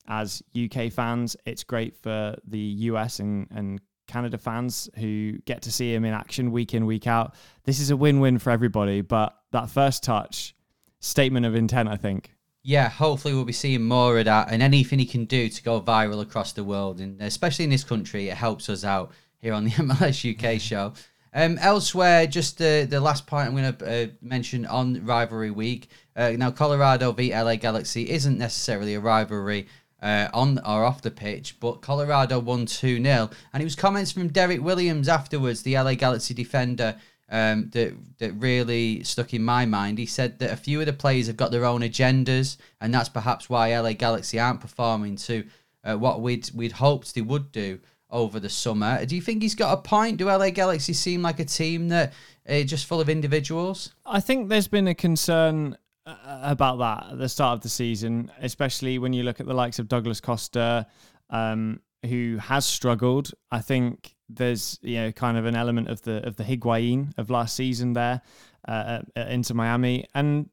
as 0.08 0.42
UK 0.54 0.92
fans. 0.92 1.36
It's 1.46 1.64
great 1.64 1.96
for 1.96 2.36
the 2.46 2.58
US 2.58 3.20
and 3.20 3.46
and 3.50 3.80
Canada 4.08 4.38
fans 4.38 4.88
who 4.98 5.38
get 5.46 5.62
to 5.62 5.72
see 5.72 5.94
him 5.94 6.04
in 6.04 6.12
action 6.12 6.52
week 6.52 6.74
in, 6.74 6.86
week 6.86 7.06
out. 7.06 7.34
This 7.64 7.80
is 7.80 7.90
a 7.90 7.96
win 7.96 8.20
win 8.20 8.38
for 8.38 8.50
everybody. 8.50 9.00
But 9.00 9.34
that 9.52 9.70
first 9.70 10.02
touch 10.02 10.54
statement 11.00 11.46
of 11.46 11.54
intent, 11.54 11.88
I 11.88 11.96
think. 11.96 12.32
Yeah, 12.62 12.88
hopefully 12.88 13.32
we'll 13.32 13.44
be 13.44 13.52
seeing 13.52 13.84
more 13.84 14.18
of 14.18 14.24
that 14.24 14.50
and 14.50 14.60
anything 14.60 14.98
he 14.98 15.06
can 15.06 15.24
do 15.24 15.48
to 15.48 15.62
go 15.62 15.80
viral 15.80 16.20
across 16.20 16.52
the 16.52 16.64
world, 16.64 17.00
and 17.00 17.20
especially 17.22 17.64
in 17.64 17.70
this 17.70 17.84
country, 17.84 18.28
it 18.28 18.36
helps 18.36 18.68
us 18.68 18.84
out 18.84 19.12
here 19.38 19.52
on 19.52 19.64
the 19.64 19.70
MLS 19.82 20.24
UK 20.24 20.60
show. 20.60 20.92
Um, 21.32 21.58
elsewhere, 21.58 22.26
just 22.26 22.58
the 22.58 22.86
the 22.88 22.98
last 22.98 23.26
point 23.26 23.48
I'm 23.48 23.56
going 23.56 23.76
to 23.76 24.04
uh, 24.04 24.06
mention 24.22 24.64
on 24.66 25.04
rivalry 25.04 25.50
week. 25.50 25.90
Uh, 26.16 26.30
now, 26.30 26.50
Colorado 26.50 27.12
v 27.12 27.30
LA 27.32 27.56
Galaxy 27.56 28.08
isn't 28.10 28.38
necessarily 28.38 28.94
a 28.94 29.00
rivalry 29.00 29.68
uh, 30.02 30.28
on 30.32 30.58
or 30.60 30.84
off 30.84 31.02
the 31.02 31.10
pitch, 31.10 31.58
but 31.60 31.82
Colorado 31.82 32.38
won 32.38 32.66
2 32.66 33.02
0. 33.02 33.30
And 33.52 33.60
it 33.60 33.64
was 33.64 33.74
comments 33.74 34.12
from 34.12 34.28
Derek 34.28 34.62
Williams 34.62 35.08
afterwards, 35.08 35.62
the 35.62 35.74
LA 35.74 35.94
Galaxy 35.94 36.34
defender, 36.34 36.96
um, 37.28 37.70
that, 37.72 37.94
that 38.18 38.32
really 38.32 39.02
stuck 39.02 39.34
in 39.34 39.42
my 39.42 39.66
mind. 39.66 39.98
He 39.98 40.06
said 40.06 40.38
that 40.38 40.52
a 40.52 40.56
few 40.56 40.80
of 40.80 40.86
the 40.86 40.92
players 40.92 41.26
have 41.26 41.36
got 41.36 41.50
their 41.50 41.64
own 41.64 41.80
agendas, 41.80 42.56
and 42.80 42.94
that's 42.94 43.08
perhaps 43.08 43.50
why 43.50 43.78
LA 43.78 43.92
Galaxy 43.92 44.38
aren't 44.38 44.60
performing 44.60 45.16
to 45.16 45.44
uh, 45.84 45.96
what 45.96 46.20
we'd, 46.20 46.50
we'd 46.54 46.72
hoped 46.72 47.14
they 47.14 47.22
would 47.22 47.52
do 47.52 47.80
over 48.10 48.38
the 48.38 48.48
summer. 48.48 49.04
Do 49.04 49.16
you 49.16 49.22
think 49.22 49.42
he's 49.42 49.54
got 49.54 49.76
a 49.76 49.82
point? 49.82 50.18
Do 50.18 50.26
LA 50.26 50.50
Galaxy 50.50 50.92
seem 50.92 51.22
like 51.22 51.40
a 51.40 51.44
team 51.44 51.88
that 51.88 52.12
are 52.48 52.62
just 52.62 52.86
full 52.86 53.00
of 53.00 53.08
individuals? 53.08 53.92
I 54.04 54.20
think 54.20 54.48
there's 54.48 54.68
been 54.68 54.88
a 54.88 54.94
concern 54.94 55.76
uh, 56.06 56.40
about 56.42 56.78
that 56.78 57.12
at 57.12 57.18
the 57.18 57.28
start 57.28 57.54
of 57.54 57.60
the 57.62 57.68
season, 57.68 58.30
especially 58.40 58.98
when 58.98 59.12
you 59.12 59.24
look 59.24 59.40
at 59.40 59.46
the 59.46 59.54
likes 59.54 59.78
of 59.78 59.88
Douglas 59.88 60.20
Costa, 60.20 60.86
um, 61.30 61.80
who 62.04 62.36
has 62.38 62.64
struggled. 62.64 63.32
I 63.50 63.60
think 63.60 64.15
there's 64.28 64.78
you 64.82 64.96
know 64.96 65.12
kind 65.12 65.36
of 65.36 65.46
an 65.46 65.54
element 65.54 65.88
of 65.88 66.02
the 66.02 66.26
of 66.26 66.36
the 66.36 66.44
Higuain 66.44 67.12
of 67.18 67.30
last 67.30 67.56
season 67.56 67.92
there 67.92 68.20
uh, 68.66 69.00
into 69.14 69.54
Miami, 69.54 70.06
and 70.14 70.50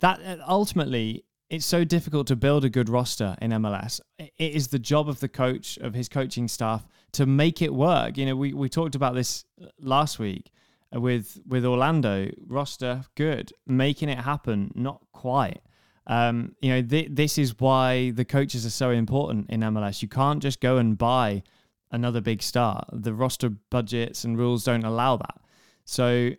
that 0.00 0.20
uh, 0.24 0.36
ultimately 0.48 1.24
it's 1.48 1.66
so 1.66 1.84
difficult 1.84 2.26
to 2.26 2.36
build 2.36 2.64
a 2.64 2.68
good 2.68 2.88
roster 2.88 3.36
in 3.40 3.50
MLS. 3.52 4.00
It 4.18 4.32
is 4.38 4.68
the 4.68 4.78
job 4.78 5.08
of 5.08 5.20
the 5.20 5.28
coach 5.28 5.76
of 5.78 5.94
his 5.94 6.08
coaching 6.08 6.48
staff 6.48 6.86
to 7.12 7.26
make 7.26 7.62
it 7.62 7.72
work. 7.72 8.16
You 8.16 8.26
know, 8.26 8.36
we 8.36 8.52
we 8.52 8.68
talked 8.68 8.94
about 8.94 9.14
this 9.14 9.44
last 9.78 10.18
week 10.18 10.50
with 10.92 11.40
with 11.46 11.64
Orlando 11.64 12.30
roster 12.46 13.04
good, 13.14 13.52
making 13.66 14.08
it 14.08 14.18
happen 14.18 14.72
not 14.74 15.00
quite. 15.12 15.60
Um, 16.08 16.54
you 16.60 16.70
know, 16.70 16.82
th- 16.82 17.08
this 17.10 17.36
is 17.36 17.58
why 17.58 18.10
the 18.10 18.24
coaches 18.24 18.64
are 18.64 18.70
so 18.70 18.90
important 18.90 19.50
in 19.50 19.60
MLS. 19.60 20.02
You 20.02 20.08
can't 20.08 20.40
just 20.40 20.60
go 20.60 20.76
and 20.76 20.96
buy 20.96 21.42
another 21.90 22.20
big 22.20 22.42
star. 22.42 22.86
The 22.92 23.14
roster 23.14 23.50
budgets 23.50 24.24
and 24.24 24.38
rules 24.38 24.64
don't 24.64 24.84
allow 24.84 25.16
that. 25.16 25.40
So 25.84 26.30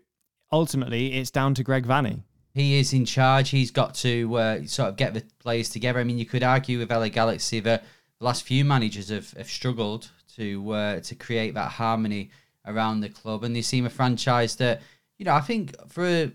ultimately, 0.51 1.13
it's 1.13 1.31
down 1.31 1.53
to 1.55 1.63
Greg 1.63 1.85
Vanney. 1.85 2.23
He 2.53 2.79
is 2.79 2.91
in 2.91 3.05
charge. 3.05 3.49
He's 3.49 3.71
got 3.71 3.93
to 3.95 4.35
uh, 4.35 4.65
sort 4.65 4.89
of 4.89 4.95
get 4.95 5.13
the 5.13 5.23
players 5.39 5.69
together. 5.69 5.99
I 5.99 6.03
mean, 6.03 6.17
you 6.17 6.25
could 6.25 6.43
argue 6.43 6.79
with 6.79 6.91
LA 6.91 7.09
Galaxy 7.09 7.59
that 7.59 7.83
the 8.19 8.25
last 8.25 8.43
few 8.43 8.65
managers 8.65 9.09
have, 9.09 9.31
have 9.33 9.47
struggled 9.47 10.09
to 10.35 10.71
uh, 10.71 10.99
to 11.01 11.15
create 11.15 11.53
that 11.53 11.71
harmony 11.71 12.31
around 12.65 13.01
the 13.01 13.09
club, 13.09 13.43
and 13.43 13.55
they 13.55 13.61
seem 13.61 13.85
a 13.85 13.89
franchise 13.89 14.55
that 14.55 14.81
you 15.17 15.25
know 15.25 15.33
I 15.33 15.41
think 15.41 15.75
for 15.87 16.05
a, 16.05 16.31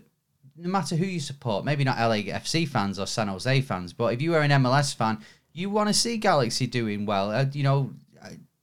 no 0.55 0.69
matter 0.69 0.95
who 0.95 1.05
you 1.05 1.19
support, 1.19 1.65
maybe 1.65 1.83
not 1.83 1.97
LAFC 1.97 2.67
fans 2.67 2.99
or 2.99 3.05
San 3.05 3.27
Jose 3.27 3.61
fans, 3.61 3.91
but 3.93 4.13
if 4.13 4.21
you 4.21 4.33
are 4.35 4.41
an 4.41 4.51
MLS 4.51 4.95
fan, 4.95 5.19
you 5.51 5.69
want 5.69 5.89
to 5.89 5.93
see 5.93 6.17
Galaxy 6.17 6.67
doing 6.67 7.05
well. 7.05 7.31
Uh, 7.31 7.45
you 7.51 7.63
know, 7.63 7.93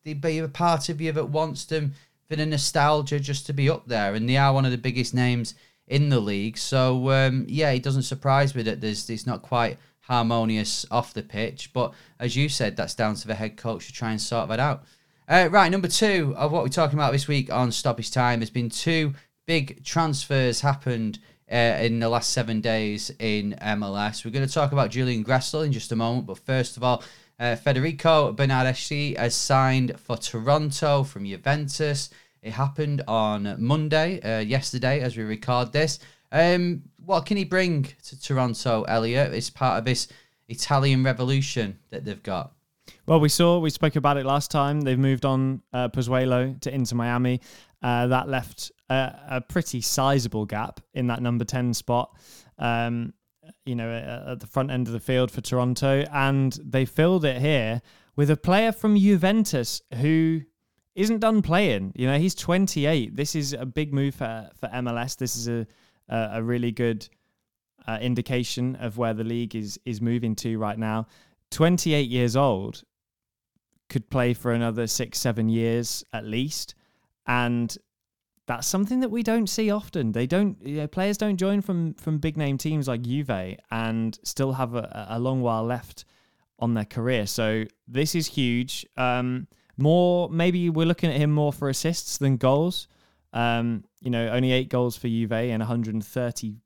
they 0.05 0.15
be 0.15 0.39
a 0.39 0.49
part 0.49 0.89
of 0.89 1.01
you 1.01 1.13
that 1.13 1.29
wants 1.31 1.65
them 1.65 1.95
for 2.29 2.37
the 2.37 2.47
nostalgia 2.47 3.19
just 3.19 3.47
to 3.47 3.53
be 3.53 3.69
up 3.69 3.87
there, 3.87 4.15
and 4.15 4.29
they 4.29 4.37
are 4.37 4.53
one 4.53 4.65
of 4.65 4.71
the 4.71 4.79
biggest 4.79 5.15
names 5.15 5.55
in 5.87 6.09
the 6.09 6.21
league. 6.21 6.57
So 6.57 7.11
um, 7.11 7.45
yeah, 7.49 7.71
it 7.71 7.83
doesn't 7.83 8.03
surprise 8.03 8.55
me 8.55 8.63
that 8.63 8.81
there's 8.81 9.11
it's 9.11 9.27
not 9.27 9.43
quite 9.43 9.79
harmonious 10.01 10.87
off 10.91 11.15
the 11.15 11.23
pitch, 11.23 11.73
but 11.73 11.93
as 12.19 12.37
you 12.37 12.49
said, 12.49 12.77
that's 12.77 12.95
down 12.95 13.15
to 13.17 13.27
the 13.27 13.35
head 13.35 13.57
coach 13.57 13.87
to 13.87 13.93
try 13.93 14.11
and 14.11 14.21
sort 14.21 14.49
that 14.49 14.61
out. 14.61 14.85
Uh, 15.29 15.49
right, 15.51 15.71
number 15.71 15.87
two 15.87 16.35
of 16.37 16.51
what 16.51 16.63
we're 16.63 16.69
talking 16.69 16.99
about 16.99 17.13
this 17.13 17.29
week 17.29 17.53
on 17.53 17.71
Stoppage 17.71 18.11
Time 18.11 18.41
has 18.41 18.51
been 18.51 18.69
two 18.69 19.15
big 19.47 19.85
transfers 19.85 20.61
happened 20.61 21.19
uh, 21.51 21.79
in 21.81 21.99
the 22.01 22.09
last 22.09 22.31
seven 22.31 22.61
days 22.61 23.11
in 23.19 23.57
MLS. 23.61 24.25
We're 24.25 24.31
going 24.31 24.47
to 24.47 24.53
talk 24.53 24.73
about 24.73 24.91
Julian 24.91 25.25
Gressel 25.25 25.65
in 25.65 25.73
just 25.73 25.93
a 25.93 25.97
moment, 25.97 26.27
but 26.27 26.39
first 26.39 26.77
of 26.77 26.85
all, 26.85 27.03
uh, 27.41 27.57
Federico 27.57 28.33
Bernardeschi 28.33 29.17
has 29.17 29.35
signed 29.35 29.99
for 29.99 30.17
Toronto 30.17 31.03
from 31.03 31.25
Juventus. 31.25 32.11
It 32.43 32.53
happened 32.53 33.03
on 33.09 33.57
Monday, 33.59 34.21
uh, 34.21 34.41
yesterday, 34.41 35.01
as 35.01 35.17
we 35.17 35.25
record 35.25 35.73
this. 35.73 35.99
Um, 36.31 36.83
what 37.05 37.27
can 37.27 37.37
he 37.37 37.45
bring 37.45 37.89
to 38.05 38.21
Toronto, 38.21 38.83
Elliot? 38.85 39.33
It's 39.33 39.51
part 39.51 39.79
of 39.79 39.85
this 39.85 40.07
Italian 40.49 41.03
revolution 41.03 41.79
that 41.91 42.05
they've 42.05 42.23
got. 42.23 42.53
Well, 43.07 43.21
we 43.21 43.29
saw, 43.29 43.59
we 43.59 43.71
spoke 43.71 43.97
about 43.97 44.19
it 44.19 44.27
last 44.27 44.51
time. 44.51 44.83
They've 44.83 44.99
moved 44.99 45.25
on 45.25 45.63
uh, 45.73 45.89
Pozuelo 45.89 46.61
to 46.61 46.75
Inter 46.75 46.97
Miami. 46.97 47.41
Uh, 47.83 48.07
that 48.09 48.29
left 48.29 48.71
a, 48.91 49.15
a, 49.31 49.41
pretty 49.41 49.81
sizable 49.81 50.45
gap 50.45 50.81
in 50.93 51.07
that 51.07 51.23
number 51.23 51.47
10 51.47 51.73
spot, 51.73 52.15
um, 52.59 53.15
you 53.65 53.75
know, 53.75 53.91
at 53.91 54.41
the 54.41 54.47
front 54.47 54.71
end 54.71 54.87
of 54.87 54.93
the 54.93 55.01
field 55.01 55.31
for 55.31 55.41
Toronto. 55.41 56.05
And 56.13 56.59
they 56.65 56.85
filled 56.85 57.25
it 57.25 57.41
here 57.41 57.83
with 58.17 58.31
a 58.31 58.37
player 58.37 58.73
from 58.73 58.97
Juventus 58.97 59.83
who 60.01 60.43
isn't 60.95 61.21
done 61.21 61.43
playing. 61.43 61.93
You 61.95 62.07
know, 62.07 62.19
he's 62.19 62.35
28. 62.35 63.17
This 63.17 63.35
is 63.35 63.53
a 63.53 63.67
big 63.67 63.93
move 63.93 64.15
for, 64.15 64.51
for 64.59 64.69
MLS. 64.69 65.17
This 65.17 65.37
is 65.37 65.49
a, 65.49 65.67
a, 66.09 66.43
really 66.43 66.73
good 66.73 67.09
uh, 67.87 67.99
indication 68.01 68.77
of 68.77 68.99
where 68.99 69.15
the 69.15 69.25
league 69.25 69.55
is, 69.55 69.79
is 69.85 70.01
moving 70.01 70.35
to 70.37 70.59
right 70.59 70.79
now. 70.79 71.07
28 71.51 72.09
years 72.09 72.37
old, 72.37 72.83
could 73.91 74.09
play 74.09 74.33
for 74.33 74.53
another 74.53 74.87
six, 74.87 75.19
seven 75.19 75.49
years 75.51 76.03
at 76.13 76.25
least. 76.25 76.75
And 77.27 77.77
that's 78.51 78.67
something 78.67 78.99
that 78.99 79.11
we 79.11 79.23
don't 79.23 79.47
see 79.47 79.71
often. 79.71 80.11
They 80.11 80.27
don't, 80.27 80.57
you 80.61 80.79
know, 80.79 80.89
players 80.89 81.17
don't 81.17 81.37
join 81.37 81.61
from, 81.61 81.95
from 81.95 82.19
big 82.19 82.37
name 82.37 82.59
teams 82.59 82.89
like 82.89 83.03
Juve 83.03 83.31
and 83.71 84.19
still 84.25 84.55
have 84.55 84.75
a, 84.75 85.07
a 85.09 85.21
long 85.21 85.41
while 85.41 85.63
left 85.63 86.05
on 86.59 86.75
their 86.75 86.85
career. 86.85 87.27
So 87.27 87.63
this 87.87 88.17
is 88.17 88.27
huge. 88.27 88.85
Um, 88.97 89.47
more, 89.77 90.29
maybe 90.31 90.69
we're 90.69 90.89
looking 90.89 91.11
at 91.11 91.17
him 91.17 91.31
more 91.31 91.53
for 91.53 91.69
assists 91.69 92.19
than 92.19 92.39
goals. 92.39 92.89
Um, 93.33 93.85
you 94.01 94.11
know, 94.11 94.27
only 94.31 94.51
eight 94.51 94.69
goals 94.69 94.97
for 94.97 95.07
Juve 95.07 95.31
and 95.31 95.61
130 95.61 96.57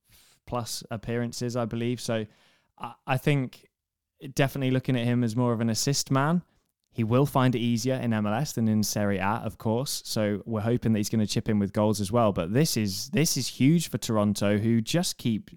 plus 0.47 0.83
appearances, 0.91 1.55
I 1.55 1.67
believe. 1.67 2.01
So 2.01 2.25
I, 2.79 2.95
I 3.07 3.19
think 3.19 3.69
definitely 4.33 4.71
looking 4.71 4.97
at 4.97 5.05
him 5.05 5.23
as 5.23 5.37
more 5.37 5.53
of 5.53 5.61
an 5.61 5.69
assist 5.69 6.11
man. 6.11 6.45
He 6.95 7.03
will 7.03 7.27
find 7.27 7.57
it 7.57 7.59
easier 7.59 7.97
in 7.97 8.13
MLS 8.13 8.55
than 8.55 8.69
in 8.69 8.85
Serie 8.85 9.19
A, 9.19 9.43
of 9.45 9.59
course. 9.59 10.01
So 10.05 10.43
we're 10.47 10.61
hoping 10.61 10.93
that 10.93 11.01
he's 11.01 11.09
going 11.09 11.27
to 11.27 11.27
chip 11.27 11.49
in 11.49 11.59
with 11.59 11.73
goals 11.73 12.01
as 12.01 12.13
well. 12.13 12.33
But 12.33 12.55
this 12.55 12.77
is 12.77 13.09
this 13.09 13.37
is 13.37 13.49
huge 13.49 13.91
for 13.91 13.99
Toronto, 13.99 14.59
who 14.59 14.81
just 14.81 15.19
keep 15.19 15.51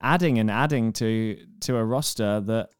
adding 0.00 0.38
and 0.38 0.48
adding 0.48 0.92
to 0.94 1.44
to 1.62 1.76
a 1.76 1.84
roster 1.84 2.40
that 2.40 2.70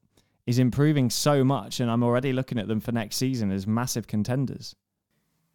is 0.46 0.60
improving 0.60 1.10
so 1.10 1.42
much. 1.42 1.80
And 1.80 1.90
I'm 1.90 2.04
already 2.04 2.32
looking 2.32 2.58
at 2.58 2.68
them 2.68 2.78
for 2.78 2.92
next 2.92 3.16
season 3.16 3.50
as 3.50 3.66
massive 3.66 4.06
contenders. 4.06 4.76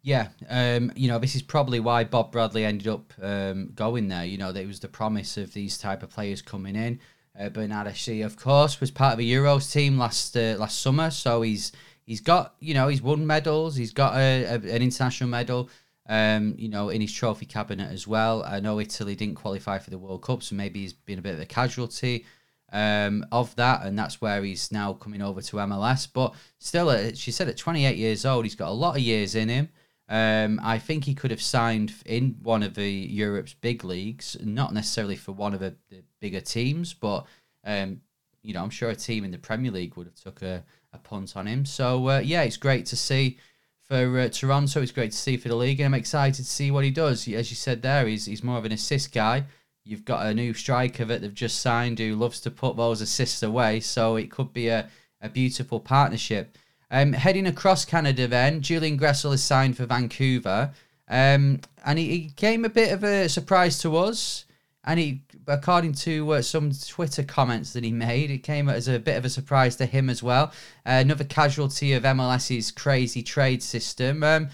Yeah, 0.02 0.28
um, 0.50 0.92
you 0.94 1.08
know, 1.08 1.18
this 1.18 1.34
is 1.34 1.42
probably 1.42 1.80
why 1.80 2.04
Bob 2.04 2.32
Bradley 2.32 2.66
ended 2.66 2.88
up 2.88 3.14
um, 3.22 3.70
going 3.74 4.08
there. 4.08 4.26
You 4.26 4.36
know, 4.36 4.52
there 4.52 4.66
was 4.66 4.80
the 4.80 4.88
promise 4.88 5.38
of 5.38 5.54
these 5.54 5.78
type 5.78 6.02
of 6.02 6.10
players 6.10 6.42
coming 6.42 6.76
in. 6.76 7.00
Uh, 7.38 7.48
Bernardeschi, 7.48 8.26
of 8.26 8.36
course, 8.36 8.78
was 8.78 8.90
part 8.90 9.14
of 9.14 9.20
a 9.20 9.22
Euros 9.22 9.72
team 9.72 9.96
last 9.96 10.36
uh, 10.36 10.56
last 10.58 10.82
summer, 10.82 11.10
so 11.10 11.40
he's 11.40 11.72
he's 12.06 12.20
got 12.20 12.54
you 12.60 12.74
know 12.74 12.88
he's 12.88 13.02
won 13.02 13.26
medals. 13.26 13.76
He's 13.76 13.92
got 13.92 14.16
a, 14.16 14.44
a, 14.44 14.54
an 14.54 14.82
international 14.82 15.30
medal. 15.30 15.70
Um, 16.08 16.56
you 16.58 16.68
know, 16.68 16.88
in 16.88 17.00
his 17.00 17.12
trophy 17.12 17.46
cabinet 17.46 17.92
as 17.92 18.08
well. 18.08 18.42
I 18.42 18.58
know 18.58 18.80
Italy 18.80 19.14
didn't 19.14 19.36
qualify 19.36 19.78
for 19.78 19.90
the 19.90 19.98
World 19.98 20.22
Cup, 20.22 20.42
so 20.42 20.56
maybe 20.56 20.80
he's 20.80 20.92
been 20.92 21.20
a 21.20 21.22
bit 21.22 21.34
of 21.34 21.40
a 21.40 21.46
casualty 21.46 22.26
um, 22.72 23.24
of 23.30 23.54
that, 23.54 23.84
and 23.84 23.96
that's 23.96 24.20
where 24.20 24.42
he's 24.42 24.72
now 24.72 24.94
coming 24.94 25.22
over 25.22 25.40
to 25.40 25.56
MLS. 25.58 26.08
But 26.12 26.34
still, 26.58 26.88
uh, 26.88 27.12
she 27.14 27.30
said 27.30 27.48
at 27.48 27.56
28 27.56 27.96
years 27.96 28.26
old, 28.26 28.44
he's 28.44 28.56
got 28.56 28.68
a 28.68 28.72
lot 28.72 28.96
of 28.96 29.02
years 29.02 29.36
in 29.36 29.48
him. 29.48 29.68
Um, 30.08 30.60
I 30.62 30.78
think 30.78 31.04
he 31.04 31.14
could 31.14 31.30
have 31.30 31.40
signed 31.40 31.94
in 32.04 32.36
one 32.42 32.62
of 32.62 32.74
the 32.74 32.90
Europe's 32.90 33.54
big 33.54 33.84
leagues, 33.84 34.36
not 34.42 34.74
necessarily 34.74 35.16
for 35.16 35.32
one 35.32 35.54
of 35.54 35.60
the, 35.60 35.76
the 35.88 36.02
bigger 36.20 36.40
teams, 36.40 36.92
but 36.92 37.26
um, 37.64 38.00
you 38.42 38.52
know, 38.54 38.62
I'm 38.62 38.70
sure 38.70 38.90
a 38.90 38.96
team 38.96 39.24
in 39.24 39.30
the 39.30 39.38
Premier 39.38 39.70
League 39.70 39.96
would 39.96 40.06
have 40.06 40.16
took 40.16 40.42
a, 40.42 40.64
a 40.92 40.98
punt 40.98 41.36
on 41.36 41.46
him. 41.46 41.64
So 41.64 42.08
uh, 42.08 42.18
yeah, 42.18 42.42
it's 42.42 42.56
great 42.56 42.86
to 42.86 42.96
see 42.96 43.38
for 43.80 44.20
uh, 44.20 44.28
Toronto. 44.28 44.80
It's 44.80 44.92
great 44.92 45.12
to 45.12 45.18
see 45.18 45.36
for 45.36 45.48
the 45.48 45.56
league, 45.56 45.80
and 45.80 45.86
I'm 45.86 45.98
excited 45.98 46.44
to 46.44 46.50
see 46.50 46.70
what 46.70 46.84
he 46.84 46.90
does. 46.90 47.28
As 47.28 47.50
you 47.50 47.56
said 47.56 47.82
there, 47.82 48.06
he's 48.06 48.26
he's 48.26 48.44
more 48.44 48.58
of 48.58 48.64
an 48.64 48.72
assist 48.72 49.12
guy. 49.12 49.44
You've 49.84 50.04
got 50.04 50.26
a 50.26 50.34
new 50.34 50.54
striker 50.54 51.04
that 51.04 51.22
they've 51.22 51.34
just 51.34 51.60
signed 51.60 51.98
who 51.98 52.14
loves 52.14 52.40
to 52.40 52.50
put 52.50 52.76
those 52.76 53.00
assists 53.00 53.42
away, 53.42 53.80
so 53.80 54.16
it 54.16 54.30
could 54.30 54.52
be 54.52 54.68
a, 54.68 54.88
a 55.20 55.28
beautiful 55.28 55.80
partnership. 55.80 56.56
Um, 56.90 57.12
heading 57.14 57.46
across 57.46 57.84
Canada, 57.84 58.28
then 58.28 58.60
Julian 58.60 58.98
Gressel 58.98 59.32
is 59.32 59.42
signed 59.42 59.76
for 59.76 59.86
Vancouver, 59.86 60.72
um, 61.08 61.60
and 61.84 61.98
he, 61.98 62.08
he 62.08 62.28
came 62.30 62.64
a 62.64 62.68
bit 62.68 62.92
of 62.92 63.02
a 63.02 63.28
surprise 63.28 63.78
to 63.80 63.96
us. 63.96 64.44
And 64.84 64.98
he, 64.98 65.22
according 65.46 65.92
to 65.94 66.32
uh, 66.32 66.42
some 66.42 66.72
Twitter 66.72 67.22
comments 67.22 67.72
that 67.72 67.84
he 67.84 67.92
made, 67.92 68.30
it 68.30 68.38
came 68.38 68.68
as 68.68 68.88
a 68.88 68.98
bit 68.98 69.16
of 69.16 69.24
a 69.24 69.30
surprise 69.30 69.76
to 69.76 69.86
him 69.86 70.10
as 70.10 70.22
well. 70.22 70.46
Uh, 70.84 70.98
another 71.00 71.24
casualty 71.24 71.92
of 71.92 72.02
MLS's 72.02 72.72
crazy 72.72 73.22
trade 73.22 73.62
system. 73.62 74.24
Um, 74.24 74.48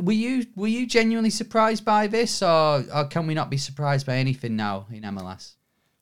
were 0.00 0.12
you 0.12 0.46
were 0.54 0.68
you 0.68 0.86
genuinely 0.86 1.30
surprised 1.30 1.84
by 1.84 2.06
this, 2.06 2.42
or, 2.42 2.84
or 2.94 3.06
can 3.06 3.26
we 3.26 3.34
not 3.34 3.50
be 3.50 3.56
surprised 3.56 4.06
by 4.06 4.16
anything 4.16 4.56
now 4.56 4.86
in 4.90 5.02
MLS? 5.02 5.54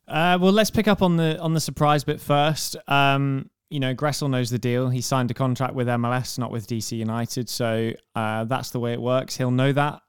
Uh, 0.08 0.36
well, 0.40 0.52
let's 0.52 0.70
pick 0.70 0.88
up 0.88 1.02
on 1.02 1.16
the 1.16 1.38
on 1.38 1.54
the 1.54 1.60
surprise 1.60 2.02
bit 2.02 2.20
first. 2.20 2.76
Um, 2.88 3.48
you 3.68 3.78
know, 3.78 3.94
Gressel 3.94 4.28
knows 4.28 4.50
the 4.50 4.58
deal. 4.58 4.88
He 4.90 5.00
signed 5.00 5.30
a 5.30 5.34
contract 5.34 5.74
with 5.74 5.86
MLS, 5.86 6.38
not 6.38 6.50
with 6.50 6.66
DC 6.66 6.96
United. 6.96 7.48
So 7.48 7.92
uh, 8.16 8.44
that's 8.44 8.70
the 8.70 8.80
way 8.80 8.92
it 8.92 9.00
works. 9.00 9.36
He'll 9.36 9.52
know 9.52 9.72
that. 9.72 10.02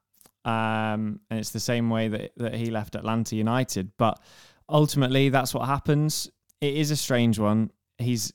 Um, 0.44 1.20
and 1.30 1.40
it's 1.40 1.52
the 1.52 1.60
same 1.60 1.90
way 1.90 2.08
that, 2.08 2.32
that 2.38 2.56
he 2.56 2.72
left 2.72 2.96
Atlanta 2.96 3.36
United. 3.36 3.92
But 3.98 4.20
ultimately, 4.68 5.30
that's 5.30 5.54
what 5.54 5.68
happens. 5.68 6.30
It 6.62 6.76
is 6.76 6.92
a 6.92 6.96
strange 6.96 7.40
one. 7.40 7.72
He's 7.98 8.34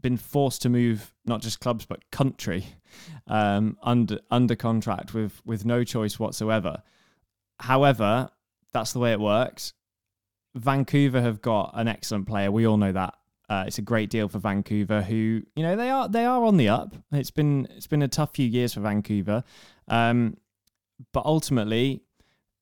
been 0.00 0.16
forced 0.18 0.60
to 0.62 0.68
move 0.68 1.14
not 1.24 1.40
just 1.40 1.60
clubs 1.60 1.86
but 1.86 1.98
country 2.10 2.62
um, 3.26 3.78
under 3.82 4.18
under 4.30 4.54
contract 4.54 5.14
with 5.14 5.40
with 5.46 5.64
no 5.64 5.82
choice 5.82 6.18
whatsoever. 6.18 6.82
However, 7.58 8.28
that's 8.72 8.92
the 8.92 8.98
way 8.98 9.12
it 9.12 9.20
works. 9.20 9.72
Vancouver 10.54 11.20
have 11.20 11.40
got 11.40 11.72
an 11.74 11.88
excellent 11.88 12.26
player. 12.26 12.52
We 12.52 12.66
all 12.66 12.76
know 12.76 12.92
that. 12.92 13.14
Uh, 13.48 13.64
it's 13.66 13.78
a 13.78 13.82
great 13.82 14.10
deal 14.10 14.28
for 14.28 14.38
Vancouver, 14.38 15.02
who 15.02 15.42
you 15.56 15.62
know 15.62 15.76
they 15.76 15.90
are 15.90 16.08
they 16.08 16.24
are 16.24 16.44
on 16.44 16.56
the 16.56 16.68
up. 16.68 16.94
It's 17.12 17.30
been 17.30 17.66
it's 17.70 17.86
been 17.86 18.02
a 18.02 18.08
tough 18.08 18.34
few 18.34 18.46
years 18.46 18.74
for 18.74 18.80
Vancouver, 18.80 19.44
um, 19.88 20.36
but 21.12 21.24
ultimately, 21.24 22.02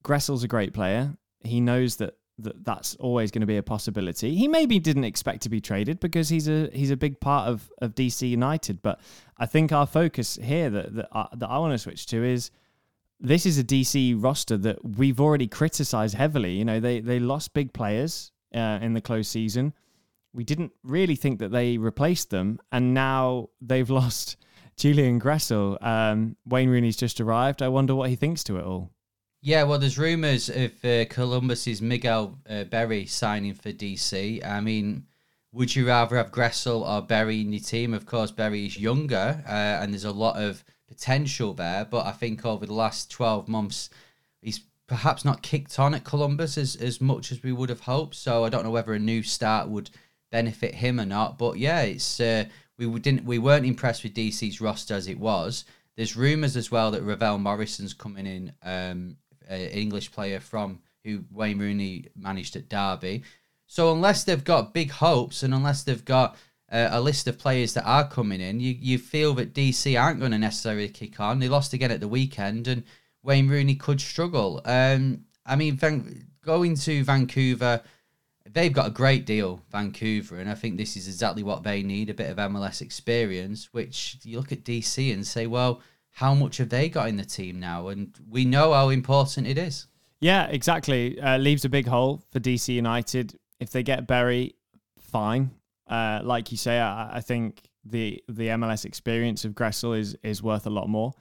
Gressel's 0.02 0.44
a 0.44 0.48
great 0.48 0.72
player. 0.72 1.16
He 1.44 1.60
knows 1.60 1.96
that, 1.96 2.16
that 2.38 2.64
that's 2.64 2.94
always 2.96 3.30
going 3.30 3.40
to 3.40 3.46
be 3.46 3.56
a 3.56 3.62
possibility. 3.62 4.34
He 4.34 4.48
maybe 4.48 4.78
didn't 4.78 5.04
expect 5.04 5.42
to 5.42 5.48
be 5.48 5.60
traded 5.60 6.00
because 6.00 6.28
he's 6.28 6.48
a 6.48 6.70
he's 6.72 6.90
a 6.90 6.96
big 6.96 7.20
part 7.20 7.48
of, 7.48 7.70
of 7.80 7.94
DC 7.94 8.28
United. 8.28 8.82
But 8.82 9.00
I 9.38 9.46
think 9.46 9.72
our 9.72 9.86
focus 9.86 10.38
here 10.42 10.70
that 10.70 10.94
that, 10.94 11.08
uh, 11.12 11.26
that 11.36 11.48
I 11.48 11.58
want 11.58 11.74
to 11.74 11.78
switch 11.78 12.06
to 12.06 12.24
is 12.24 12.50
this 13.20 13.46
is 13.46 13.58
a 13.58 13.64
DC 13.64 14.20
roster 14.22 14.56
that 14.58 14.84
we've 14.84 15.20
already 15.20 15.46
criticized 15.46 16.14
heavily. 16.14 16.52
You 16.52 16.64
know, 16.64 16.80
they 16.80 17.00
they 17.00 17.20
lost 17.20 17.54
big 17.54 17.72
players 17.72 18.32
uh, 18.54 18.78
in 18.82 18.94
the 18.94 19.00
close 19.00 19.28
season. 19.28 19.74
We 20.34 20.44
didn't 20.44 20.72
really 20.82 21.16
think 21.16 21.38
that 21.40 21.52
they 21.52 21.76
replaced 21.76 22.30
them, 22.30 22.58
and 22.72 22.94
now 22.94 23.50
they've 23.60 23.90
lost 24.02 24.36
Julian 24.76 25.20
Gressel. 25.20 25.82
Um, 25.82 26.36
Wayne 26.46 26.68
Rooney's 26.68 26.96
just 26.96 27.20
arrived. 27.20 27.62
I 27.62 27.68
wonder 27.68 27.94
what 27.94 28.10
he 28.10 28.16
thinks 28.16 28.42
to 28.44 28.58
it 28.58 28.64
all. 28.64 28.90
Yeah, 29.40 29.64
well, 29.64 29.78
there's 29.78 29.98
rumours 29.98 30.48
of 30.48 30.84
uh, 30.84 31.04
Columbus's 31.06 31.82
Miguel 31.82 32.38
uh, 32.48 32.64
Berry 32.64 33.06
signing 33.06 33.54
for 33.54 33.72
DC. 33.72 34.46
I 34.46 34.60
mean, 34.60 35.06
would 35.50 35.74
you 35.74 35.88
rather 35.88 36.16
have 36.16 36.30
Gressel 36.30 36.82
or 36.88 37.02
Berry 37.02 37.40
in 37.40 37.52
your 37.52 37.60
team? 37.60 37.92
Of 37.92 38.06
course, 38.06 38.30
Berry 38.30 38.66
is 38.66 38.78
younger, 38.78 39.42
uh, 39.46 39.50
and 39.50 39.92
there's 39.92 40.04
a 40.04 40.12
lot 40.12 40.36
of 40.36 40.64
potential 40.86 41.54
there. 41.54 41.84
But 41.84 42.06
I 42.06 42.12
think 42.12 42.46
over 42.46 42.66
the 42.66 42.74
last 42.74 43.10
12 43.10 43.48
months, 43.48 43.90
he's 44.40 44.60
perhaps 44.86 45.24
not 45.24 45.42
kicked 45.42 45.78
on 45.78 45.94
at 45.94 46.04
Columbus 46.04 46.56
as, 46.56 46.76
as 46.76 47.00
much 47.00 47.32
as 47.32 47.42
we 47.42 47.52
would 47.52 47.68
have 47.68 47.80
hoped. 47.80 48.14
So 48.14 48.44
I 48.44 48.48
don't 48.48 48.64
know 48.64 48.70
whether 48.70 48.94
a 48.94 48.98
new 48.98 49.22
start 49.22 49.68
would 49.68 49.90
benefit 50.30 50.76
him 50.76 51.00
or 51.00 51.06
not. 51.06 51.36
But 51.36 51.58
yeah, 51.58 51.82
it's 51.82 52.20
uh, 52.20 52.44
we 52.78 52.86
didn't 53.00 53.24
we 53.24 53.38
weren't 53.38 53.66
impressed 53.66 54.02
with 54.02 54.14
DC's 54.14 54.60
roster 54.60 54.94
as 54.94 55.08
it 55.08 55.18
was. 55.18 55.64
There's 55.96 56.16
rumours 56.16 56.56
as 56.56 56.70
well 56.70 56.90
that 56.92 57.02
Ravel 57.02 57.38
Morrison's 57.38 57.92
coming 57.92 58.26
in, 58.26 58.52
um, 58.62 59.16
an 59.48 59.60
English 59.60 60.10
player 60.10 60.40
from 60.40 60.80
who 61.04 61.24
Wayne 61.30 61.58
Rooney 61.58 62.06
managed 62.16 62.56
at 62.56 62.68
Derby. 62.68 63.24
So 63.66 63.92
unless 63.92 64.24
they've 64.24 64.44
got 64.44 64.74
big 64.74 64.90
hopes 64.90 65.42
and 65.42 65.54
unless 65.54 65.82
they've 65.82 66.04
got 66.04 66.36
uh, 66.70 66.88
a 66.90 67.00
list 67.00 67.26
of 67.26 67.38
players 67.38 67.74
that 67.74 67.84
are 67.84 68.08
coming 68.08 68.40
in, 68.40 68.60
you, 68.60 68.76
you 68.78 68.98
feel 68.98 69.34
that 69.34 69.54
DC 69.54 70.00
aren't 70.00 70.20
going 70.20 70.32
to 70.32 70.38
necessarily 70.38 70.88
kick 70.88 71.20
on. 71.20 71.38
They 71.38 71.48
lost 71.48 71.72
again 71.72 71.90
at 71.90 72.00
the 72.00 72.08
weekend, 72.08 72.68
and 72.68 72.84
Wayne 73.22 73.48
Rooney 73.48 73.74
could 73.74 74.00
struggle. 74.00 74.62
Um, 74.64 75.24
I 75.44 75.56
mean, 75.56 75.76
Van- 75.76 76.26
going 76.44 76.76
to 76.76 77.04
Vancouver, 77.04 77.82
they've 78.52 78.72
got 78.72 78.86
a 78.86 78.90
great 78.90 79.26
deal, 79.26 79.62
Vancouver, 79.70 80.38
and 80.38 80.50
I 80.50 80.54
think 80.54 80.76
this 80.76 80.96
is 80.96 81.08
exactly 81.08 81.42
what 81.42 81.62
they 81.62 81.82
need 81.82 82.10
a 82.10 82.14
bit 82.14 82.30
of 82.30 82.36
MLS 82.36 82.80
experience. 82.80 83.72
Which 83.72 84.18
you 84.22 84.38
look 84.38 84.52
at 84.52 84.64
DC 84.64 85.12
and 85.12 85.26
say, 85.26 85.46
well, 85.46 85.80
how 86.10 86.34
much 86.34 86.58
have 86.58 86.68
they 86.68 86.88
got 86.88 87.08
in 87.08 87.16
the 87.16 87.24
team 87.24 87.58
now? 87.58 87.88
And 87.88 88.14
we 88.28 88.44
know 88.44 88.72
how 88.72 88.90
important 88.90 89.46
it 89.46 89.58
is. 89.58 89.86
Yeah, 90.20 90.46
exactly. 90.46 91.20
Uh, 91.20 91.38
leaves 91.38 91.64
a 91.64 91.68
big 91.68 91.86
hole 91.86 92.22
for 92.30 92.38
DC 92.38 92.68
United. 92.68 93.38
If 93.58 93.70
they 93.70 93.82
get 93.82 94.06
Berry, 94.06 94.54
fine. 95.00 95.50
Uh, 95.88 96.20
like 96.22 96.52
you 96.52 96.56
say, 96.56 96.78
I, 96.78 97.16
I, 97.16 97.20
think 97.20 97.68
the 97.84 98.22
the 98.28 98.48
MLS 98.48 98.84
experience 98.84 99.44
of 99.44 99.52
Gressel 99.52 99.98
is 99.98 100.16
is 100.22 100.42
worth 100.42 100.66
a 100.66 100.70
lot 100.70 100.88
more. 100.88 101.12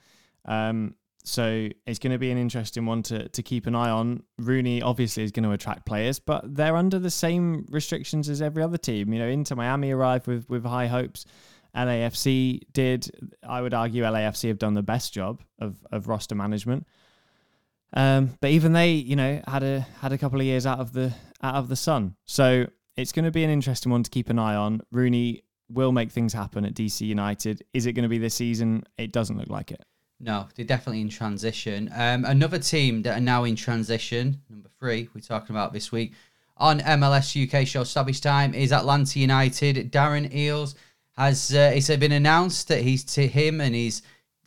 Um, 0.44 0.94
so 1.24 1.68
it's 1.86 1.98
going 1.98 2.12
to 2.12 2.18
be 2.18 2.30
an 2.30 2.38
interesting 2.38 2.84
one 2.84 3.02
to 3.04 3.28
to 3.28 3.42
keep 3.42 3.66
an 3.66 3.74
eye 3.74 3.90
on. 3.90 4.22
Rooney 4.38 4.82
obviously 4.82 5.22
is 5.22 5.32
going 5.32 5.44
to 5.44 5.52
attract 5.52 5.86
players, 5.86 6.18
but 6.18 6.54
they're 6.54 6.76
under 6.76 6.98
the 6.98 7.10
same 7.10 7.66
restrictions 7.70 8.28
as 8.28 8.42
every 8.42 8.62
other 8.62 8.78
team. 8.78 9.12
You 9.12 9.20
know, 9.20 9.28
Inter 9.28 9.54
Miami 9.54 9.92
arrived 9.92 10.26
with 10.26 10.48
with 10.48 10.64
high 10.64 10.86
hopes. 10.86 11.24
LAFC 11.76 12.60
did. 12.72 13.10
I 13.42 13.62
would 13.62 13.72
argue 13.72 14.02
LAFC 14.02 14.48
have 14.48 14.58
done 14.58 14.74
the 14.74 14.82
best 14.82 15.14
job 15.14 15.42
of 15.58 15.76
of 15.92 16.08
roster 16.08 16.34
management. 16.34 16.86
Um, 17.94 18.38
but 18.40 18.50
even 18.50 18.72
they, 18.72 18.92
you 18.92 19.16
know, 19.16 19.40
had 19.46 19.62
a 19.62 19.80
had 20.00 20.12
a 20.12 20.18
couple 20.18 20.40
of 20.40 20.46
years 20.46 20.66
out 20.66 20.80
of 20.80 20.92
the 20.92 21.12
out 21.42 21.54
of 21.56 21.68
the 21.68 21.76
sun. 21.76 22.16
So 22.24 22.66
it's 22.96 23.12
going 23.12 23.24
to 23.24 23.30
be 23.30 23.44
an 23.44 23.50
interesting 23.50 23.92
one 23.92 24.02
to 24.02 24.10
keep 24.10 24.28
an 24.28 24.38
eye 24.38 24.54
on. 24.54 24.80
Rooney 24.90 25.42
will 25.68 25.92
make 25.92 26.10
things 26.10 26.32
happen 26.32 26.64
at 26.64 26.74
DC 26.74 27.00
United. 27.06 27.64
Is 27.72 27.86
it 27.86 27.92
going 27.92 28.02
to 28.02 28.08
be 28.08 28.18
this 28.18 28.34
season? 28.34 28.84
It 28.98 29.12
doesn't 29.12 29.38
look 29.38 29.48
like 29.48 29.70
it. 29.70 29.82
No, 30.24 30.46
they're 30.54 30.64
definitely 30.64 31.00
in 31.00 31.08
transition. 31.08 31.90
Um, 31.92 32.24
another 32.24 32.60
team 32.60 33.02
that 33.02 33.18
are 33.18 33.20
now 33.20 33.42
in 33.42 33.56
transition, 33.56 34.40
number 34.48 34.68
three, 34.78 35.08
we're 35.12 35.20
talking 35.20 35.54
about 35.54 35.72
this 35.72 35.90
week 35.90 36.12
on 36.56 36.78
MLS 36.78 37.34
UK 37.34 37.66
show 37.66 37.82
Stoppage 37.82 38.20
Time 38.20 38.54
is 38.54 38.72
Atlanta 38.72 39.18
United. 39.18 39.90
Darren 39.90 40.32
Eales 40.32 40.76
has 41.16 41.52
uh, 41.52 41.72
it's 41.74 41.88
been 41.88 42.12
announced 42.12 42.68
that 42.68 42.82
he's 42.82 43.02
to 43.04 43.26
him 43.26 43.60
and 43.60 43.74
his 43.74 44.02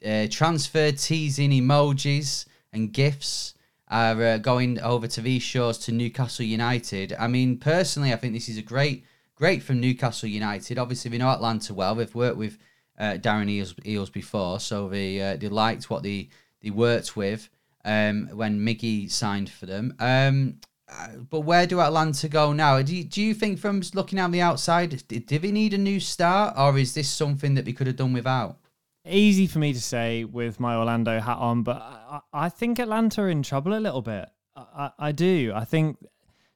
uh, 0.06 0.28
transfer 0.32 0.94
teasing 0.94 1.52
emojis 1.52 2.46
and 2.72 2.94
gifts 2.94 3.54
are 3.90 4.24
uh, 4.24 4.38
going 4.38 4.80
over 4.80 5.08
to 5.08 5.20
these 5.20 5.44
shows 5.44 5.78
to 5.80 5.92
Newcastle 5.92 6.46
United. 6.46 7.14
I 7.20 7.28
mean, 7.28 7.58
personally, 7.58 8.14
I 8.14 8.16
think 8.16 8.34
this 8.34 8.48
is 8.48 8.58
a 8.58 8.62
great, 8.62 9.04
great 9.36 9.62
from 9.62 9.82
Newcastle 9.82 10.30
United. 10.30 10.80
Obviously, 10.80 11.12
we 11.12 11.18
know 11.18 11.30
Atlanta 11.30 11.74
well. 11.74 11.96
We've 11.96 12.16
worked 12.16 12.38
with 12.38 12.58
uh, 12.98 13.14
Darren 13.14 13.50
Eels, 13.50 13.74
Eales 13.86 14.12
before, 14.12 14.60
so 14.60 14.90
they 14.90 15.22
uh, 15.22 15.38
they 15.38 15.50
liked 15.50 15.90
what 15.90 16.04
they 16.04 16.30
they 16.62 16.70
worked 16.70 17.16
with 17.16 17.50
um, 17.84 18.30
when 18.34 18.60
Miggy 18.60 19.10
signed 19.10 19.50
for 19.50 19.66
them. 19.66 19.96
Um, 20.00 20.60
uh, 20.88 21.18
but 21.30 21.42
where 21.42 21.66
do 21.66 21.82
Atlanta 21.82 22.28
go 22.30 22.54
now? 22.54 22.80
Do 22.82 22.96
you, 22.96 23.04
do 23.04 23.20
you 23.20 23.34
think, 23.34 23.58
from 23.58 23.82
looking 23.96 24.20
on 24.20 24.30
the 24.30 24.42
outside, 24.42 25.02
did, 25.08 25.26
did 25.26 25.42
they 25.42 25.52
need 25.52 25.74
a 25.74 25.80
new 25.80 26.00
start, 26.00 26.54
or 26.58 26.78
is 26.78 26.94
this 26.94 27.10
something 27.10 27.56
that 27.56 27.66
we 27.66 27.74
could 27.74 27.88
have 27.88 27.96
done 27.96 28.14
without? 28.14 28.60
easy 29.08 29.48
for 29.48 29.60
me 29.60 29.74
to 29.74 29.82
say 29.82 30.24
with 30.24 30.60
my 30.60 30.76
Orlando 30.76 31.20
hat 31.20 31.38
on, 31.38 31.64
but 31.64 31.78
I, 31.78 32.22
I 32.34 32.50
think 32.50 32.80
Atlanta 32.80 33.22
are 33.22 33.30
in 33.30 33.44
trouble 33.44 33.78
a 33.78 33.80
little 33.80 34.02
bit. 34.02 34.28
I, 34.56 34.92
I, 34.98 35.12
do. 35.12 35.52
I 35.54 35.66
think 35.66 35.98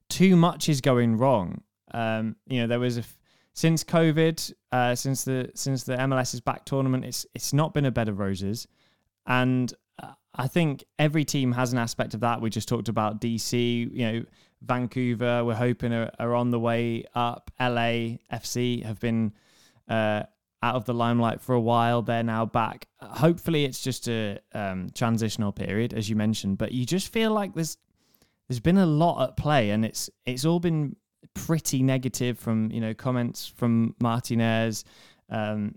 too 0.10 0.36
much 0.36 0.70
is 0.70 0.82
going 0.82 1.18
wrong. 1.18 1.62
Um, 1.92 2.36
you 2.48 2.62
know, 2.62 2.68
there 2.68 2.80
was 2.80 2.98
a 2.98 3.04
since 3.60 3.84
COVID, 3.84 4.54
uh, 4.72 4.96
since 4.96 5.26
the 5.26 5.52
since 5.54 5.84
the 5.84 5.98
MLS's 5.98 6.40
back 6.40 6.64
tournament, 6.64 7.04
it's 7.04 7.26
it's 7.36 7.52
not 7.52 7.74
been 7.74 7.84
a 7.84 7.92
bed 7.92 8.08
of 8.08 8.18
roses, 8.18 8.70
and 9.28 9.74
uh, 10.02 10.14
I 10.34 10.48
think 10.48 10.86
every 10.98 11.26
team 11.26 11.52
has 11.52 11.74
an 11.74 11.78
aspect 11.78 12.14
of 12.14 12.22
that. 12.22 12.40
We 12.40 12.50
just 12.50 12.70
talked 12.70 12.88
about 12.88 13.20
DC, 13.20 13.94
you 13.94 14.12
know, 14.12 14.24
Vancouver. 14.62 15.44
We're 15.44 15.56
hoping 15.56 15.92
are, 15.92 16.10
are 16.20 16.36
on 16.36 16.52
the 16.52 16.60
way 16.60 17.04
up. 17.14 17.52
LA 17.60 18.20
FC 18.32 18.84
have 18.84 19.00
been. 19.02 19.34
Uh, 19.90 20.24
out 20.62 20.76
of 20.76 20.84
the 20.84 20.94
limelight 20.94 21.40
for 21.40 21.56
a 21.56 21.60
while. 21.60 22.02
They're 22.02 22.22
now 22.22 22.46
back. 22.46 22.90
Hopefully, 23.00 23.64
it's 23.64 23.80
just 23.80 24.10
a 24.10 24.40
um, 24.54 24.90
transitional 24.94 25.54
period, 25.54 25.94
as 25.94 26.10
you 26.10 26.18
mentioned. 26.18 26.58
But 26.58 26.74
you 26.74 26.86
just 26.86 27.14
feel 27.14 27.32
like 27.32 27.54
there's 27.54 27.78
there's 28.50 28.60
been 28.60 28.78
a 28.78 28.86
lot 28.86 29.24
at 29.24 29.38
play, 29.38 29.70
and 29.70 29.86
it's 29.86 30.10
it's 30.26 30.44
all 30.44 30.60
been 30.60 30.98
pretty 31.34 31.84
negative 31.84 32.38
from 32.38 32.72
you 32.72 32.82
know 32.82 32.94
comments 32.94 33.48
from 33.48 33.96
Martinez. 34.00 34.86
Um, 35.30 35.76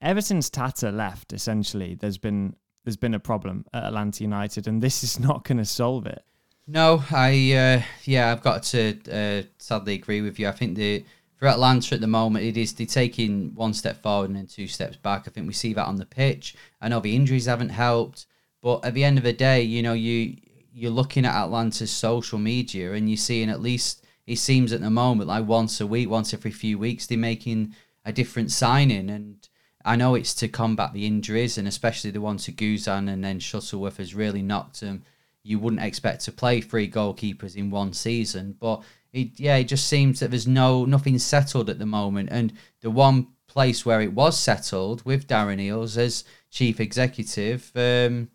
ever 0.00 0.20
since 0.20 0.50
Tata 0.50 0.90
left, 0.90 1.32
essentially, 1.32 1.94
there's 1.94 2.18
been 2.18 2.54
there's 2.84 2.96
been 2.96 3.14
a 3.14 3.20
problem 3.20 3.64
at 3.72 3.84
Atlanta 3.84 4.24
United, 4.24 4.66
and 4.66 4.82
this 4.82 5.02
is 5.04 5.18
not 5.28 5.44
going 5.44 5.58
to 5.58 5.64
solve 5.64 6.06
it. 6.06 6.24
No, 6.66 7.02
I 7.10 7.52
uh, 7.52 7.82
yeah, 8.04 8.30
I've 8.30 8.42
got 8.42 8.62
to 8.64 8.98
uh, 9.10 9.42
sadly 9.58 9.94
agree 9.94 10.20
with 10.20 10.38
you. 10.38 10.48
I 10.48 10.52
think 10.52 10.76
the 10.76 11.04
for 11.36 11.48
Atlanta 11.48 11.96
at 11.96 12.00
the 12.00 12.06
moment, 12.06 12.44
it 12.44 12.56
is 12.56 12.72
they're 12.72 12.86
taking 12.86 13.52
one 13.54 13.74
step 13.74 14.00
forward 14.00 14.30
and 14.30 14.36
then 14.36 14.46
two 14.46 14.68
steps 14.68 14.96
back. 14.96 15.24
I 15.26 15.30
think 15.30 15.48
we 15.48 15.52
see 15.52 15.72
that 15.74 15.86
on 15.86 15.96
the 15.96 16.06
pitch. 16.06 16.54
I 16.80 16.88
know 16.88 17.00
the 17.00 17.16
injuries 17.16 17.46
haven't 17.46 17.70
helped, 17.70 18.26
but 18.62 18.84
at 18.84 18.94
the 18.94 19.02
end 19.02 19.18
of 19.18 19.24
the 19.24 19.32
day, 19.32 19.62
you 19.62 19.82
know, 19.82 19.92
you 19.92 20.36
you're 20.72 20.90
looking 20.90 21.26
at 21.26 21.34
Atlanta's 21.34 21.90
social 21.90 22.38
media 22.38 22.92
and 22.92 23.10
you're 23.10 23.16
seeing 23.16 23.50
at 23.50 23.60
least 23.60 24.04
it 24.26 24.36
seems 24.36 24.72
at 24.72 24.80
the 24.80 24.90
moment 24.90 25.28
like 25.28 25.46
once 25.46 25.80
a 25.80 25.86
week, 25.86 26.08
once 26.08 26.32
every 26.32 26.50
few 26.50 26.78
weeks, 26.78 27.06
they're 27.06 27.18
making 27.18 27.74
a 28.04 28.12
different 28.12 28.50
signing. 28.50 29.10
And 29.10 29.48
I 29.84 29.96
know 29.96 30.14
it's 30.14 30.34
to 30.34 30.48
combat 30.48 30.92
the 30.92 31.06
injuries 31.06 31.58
and 31.58 31.66
especially 31.66 32.10
the 32.10 32.20
one 32.20 32.36
to 32.38 32.52
Guzan 32.52 33.08
and 33.08 33.24
then 33.24 33.40
Shuttleworth 33.40 33.96
has 33.96 34.14
really 34.14 34.42
knocked 34.42 34.80
them. 34.80 35.02
You 35.42 35.58
wouldn't 35.58 35.82
expect 35.82 36.24
to 36.24 36.32
play 36.32 36.60
three 36.60 36.88
goalkeepers 36.88 37.56
in 37.56 37.70
one 37.70 37.92
season, 37.92 38.56
but 38.60 38.82
it 39.12 39.40
yeah, 39.40 39.56
it 39.56 39.64
just 39.64 39.86
seems 39.88 40.20
that 40.20 40.30
there's 40.30 40.46
no 40.46 40.84
nothing 40.84 41.18
settled 41.18 41.68
at 41.68 41.80
the 41.80 41.86
moment. 41.86 42.28
And 42.30 42.52
the 42.80 42.90
one 42.90 43.28
place 43.48 43.84
where 43.84 44.00
it 44.00 44.14
was 44.14 44.38
settled 44.38 45.04
with 45.04 45.26
Darren 45.26 45.60
Eales 45.60 45.98
as 45.98 46.24
chief 46.50 46.80
executive, 46.80 47.70
um, 47.74 48.30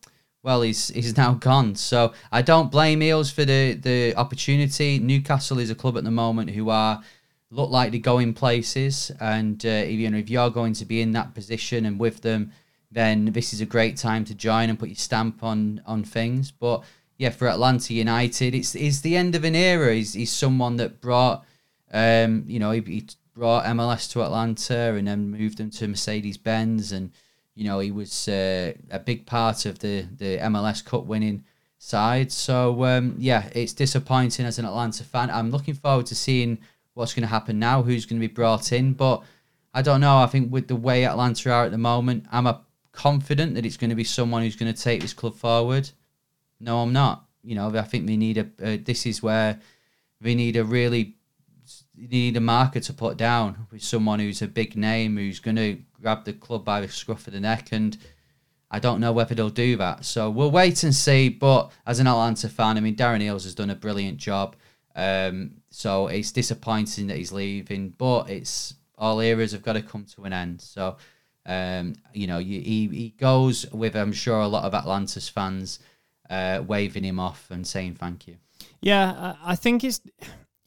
well, 0.48 0.62
he's 0.62 0.88
he's 0.88 1.18
now 1.18 1.34
gone. 1.34 1.76
So 1.76 2.14
I 2.32 2.42
don't 2.42 2.72
blame 2.72 3.02
Eales 3.02 3.30
for 3.30 3.44
the 3.44 3.74
the 3.74 4.16
opportunity. 4.16 4.98
Newcastle 4.98 5.60
is 5.60 5.70
a 5.70 5.76
club 5.76 5.98
at 5.98 6.06
the 6.06 6.12
moment 6.12 6.52
who 6.52 6.70
are 6.70 7.04
look 7.52 7.70
like 7.70 7.92
they're 7.92 8.00
going 8.00 8.34
places, 8.34 9.12
and 9.20 9.66
uh, 9.66 9.84
if, 9.92 10.00
you 10.00 10.10
know 10.10 10.18
if 10.18 10.30
you're 10.30 10.50
going 10.50 10.72
to 10.76 10.86
be 10.86 11.02
in 11.02 11.12
that 11.12 11.34
position 11.34 11.86
and 11.86 12.00
with 12.00 12.22
them, 12.22 12.54
then 12.90 13.26
this 13.34 13.52
is 13.52 13.60
a 13.60 13.66
great 13.66 13.98
time 13.98 14.24
to 14.24 14.34
join 14.34 14.70
and 14.70 14.80
put 14.80 14.88
your 14.88 14.96
stamp 14.96 15.44
on 15.44 15.82
on 15.86 16.06
things. 16.06 16.50
But 16.50 16.86
yeah, 17.18 17.32
for 17.32 17.50
Atlanta 17.50 17.94
United, 17.94 18.56
it's 18.56 18.74
it's 18.74 19.02
the 19.02 19.18
end 19.18 19.36
of 19.36 19.44
an 19.44 19.54
era. 19.54 19.96
He's, 19.96 20.14
he's 20.14 20.32
someone 20.32 20.78
that 20.78 21.02
brought, 21.02 21.44
um, 21.92 22.46
you 22.48 22.60
know, 22.60 22.72
he, 22.72 22.80
he 22.80 23.06
brought 23.34 23.66
MLS 23.66 24.10
to 24.14 24.24
Atlanta 24.24 24.96
and 24.96 25.10
then 25.10 25.30
moved 25.30 25.58
them 25.58 25.72
to 25.72 25.90
Mercedes 25.90 26.38
Benz, 26.38 26.94
and 26.94 27.12
you 27.58 27.64
know 27.64 27.80
he 27.80 27.92
was 27.92 28.28
uh, 28.28 28.74
a 28.92 29.00
big 29.00 29.26
part 29.26 29.66
of 29.66 29.80
the 29.80 30.06
the 30.16 30.38
MLS 30.38 30.86
Cup 30.86 31.06
winning 31.06 31.44
side. 31.80 32.32
So 32.32 32.86
um, 32.86 33.16
yeah, 33.18 33.50
it's 33.54 33.74
disappointing 33.74 34.46
as 34.46 34.60
an 34.60 34.66
Atlanta 34.66 35.04
fan. 35.04 35.32
I'm 35.32 35.50
looking 35.50 35.74
forward 35.74 36.06
to 36.08 36.16
seeing 36.16 36.60
what's 36.94 37.14
going 37.16 37.24
to 37.24 37.28
happen 37.28 37.58
now, 37.58 37.82
who's 37.82 38.06
going 38.06 38.22
to 38.22 38.28
be 38.28 38.34
brought 38.34 38.72
in, 38.72 38.94
but 38.94 39.24
I 39.74 39.82
don't 39.82 40.02
know. 40.02 40.18
I 40.18 40.28
think 40.28 40.52
with 40.52 40.68
the 40.68 40.76
way 40.76 41.06
Atlanta 41.06 41.52
are 41.52 41.66
at 41.66 41.72
the 41.72 41.78
moment, 41.78 42.26
I'm 42.32 42.48
a 42.48 42.62
confident 42.92 43.56
that 43.56 43.66
it's 43.66 43.78
going 43.78 43.90
to 43.90 43.96
be 43.96 44.04
someone 44.04 44.44
who's 44.44 44.56
going 44.56 44.74
to 44.74 44.82
take 44.82 45.02
this 45.02 45.14
club 45.14 45.36
forward. 45.36 45.90
No, 46.60 46.82
I'm 46.82 46.94
not. 46.94 47.26
You 47.44 47.56
know, 47.56 47.76
I 47.76 47.84
think 47.84 48.08
we 48.08 48.18
need 48.18 48.38
a. 48.38 48.48
Uh, 48.62 48.78
this 48.84 49.06
is 49.06 49.24
where 49.24 49.60
we 50.22 50.36
need 50.36 50.58
a 50.58 50.64
really 50.64 51.17
you 51.98 52.08
need 52.08 52.38
a 52.38 52.42
marker 52.42 52.80
to 52.80 52.94
put 52.94 53.18
down 53.18 53.68
with 53.72 53.84
someone 53.84 54.20
who's 54.20 54.42
a 54.42 54.48
big 54.48 54.76
name 54.76 55.18
who's 55.18 55.40
going 55.40 55.56
to 55.56 55.80
grab 56.00 56.26
the 56.26 56.34
club 56.34 56.64
by 56.64 56.80
the 56.80 56.88
scruff 56.88 57.28
of 57.28 57.34
the 57.34 57.40
neck 57.40 57.70
and 57.72 57.98
I 58.70 58.80
don't 58.80 59.00
know 59.00 59.14
whether 59.14 59.34
they'll 59.34 59.50
do 59.50 59.78
that. 59.78 60.06
So 60.06 60.30
we'll 60.30 60.52
wait 60.52 60.84
and 60.84 60.94
see. 60.94 61.30
But 61.30 61.72
as 61.86 62.00
an 62.00 62.08
Atlanta 62.08 62.50
fan, 62.50 62.78
I 62.78 62.82
mean, 62.82 62.96
Darren 62.96 63.24
Eales 63.24 63.44
has 63.44 63.56
done 63.56 63.70
a 63.70 63.76
brilliant 63.76 64.18
job. 64.18 64.56
Um, 64.96 65.62
so 65.70 66.08
it's 66.08 66.32
disappointing 66.32 67.08
that 67.08 67.18
he's 67.18 67.32
leaving, 67.32 67.90
but 67.90 68.30
it's 68.30 68.74
all 68.98 69.20
eras 69.20 69.52
have 69.54 69.64
got 69.64 69.74
to 69.74 69.82
come 69.82 70.06
to 70.16 70.26
an 70.26 70.34
end. 70.34 70.62
So, 70.62 70.98
um, 71.46 71.96
you 72.14 72.28
know, 72.28 72.40
he, 72.40 72.60
he 72.62 73.14
goes 73.18 73.72
with, 73.72 73.96
I'm 73.96 74.12
sure, 74.12 74.42
a 74.42 74.48
lot 74.48 74.66
of 74.66 74.74
Atlanta's 74.74 75.30
fans 75.30 75.80
uh, 76.30 76.62
waving 76.66 77.04
him 77.04 77.20
off 77.20 77.50
and 77.50 77.66
saying 77.66 77.96
thank 77.96 78.28
you. 78.28 78.38
Yeah, 78.82 79.36
I 79.44 79.56
think 79.56 79.84
it's 79.84 80.02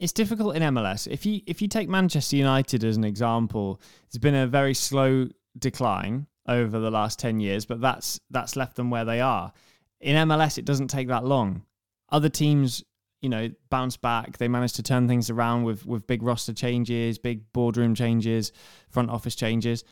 it's 0.00 0.14
difficult 0.14 0.56
in 0.56 0.62
MLS. 0.62 1.06
If 1.06 1.26
you 1.26 1.42
if 1.46 1.60
you 1.60 1.68
take 1.68 1.88
Manchester 1.88 2.34
United 2.34 2.82
as 2.82 2.96
an 2.96 3.04
example, 3.04 3.80
it's 4.06 4.18
been 4.18 4.34
a 4.34 4.46
very 4.46 4.74
slow 4.74 5.28
decline 5.58 6.26
over 6.48 6.80
the 6.80 6.90
last 6.90 7.18
10 7.18 7.38
years, 7.38 7.66
but 7.66 7.80
that's 7.82 8.18
that's 8.30 8.56
left 8.56 8.76
them 8.76 8.90
where 8.90 9.04
they 9.04 9.20
are. 9.20 9.52
In 10.00 10.16
MLS 10.28 10.56
it 10.56 10.64
doesn't 10.64 10.88
take 10.88 11.08
that 11.08 11.24
long. 11.26 11.64
Other 12.08 12.30
teams, 12.30 12.82
you 13.20 13.28
know, 13.28 13.50
bounce 13.68 13.98
back. 13.98 14.38
They 14.38 14.48
manage 14.48 14.72
to 14.74 14.82
turn 14.82 15.06
things 15.06 15.28
around 15.28 15.64
with 15.64 15.84
with 15.84 16.06
big 16.06 16.22
roster 16.22 16.54
changes, 16.54 17.18
big 17.18 17.52
boardroom 17.52 17.94
changes, 17.94 18.52
front 18.88 19.10
office 19.10 19.34
changes. 19.34 19.84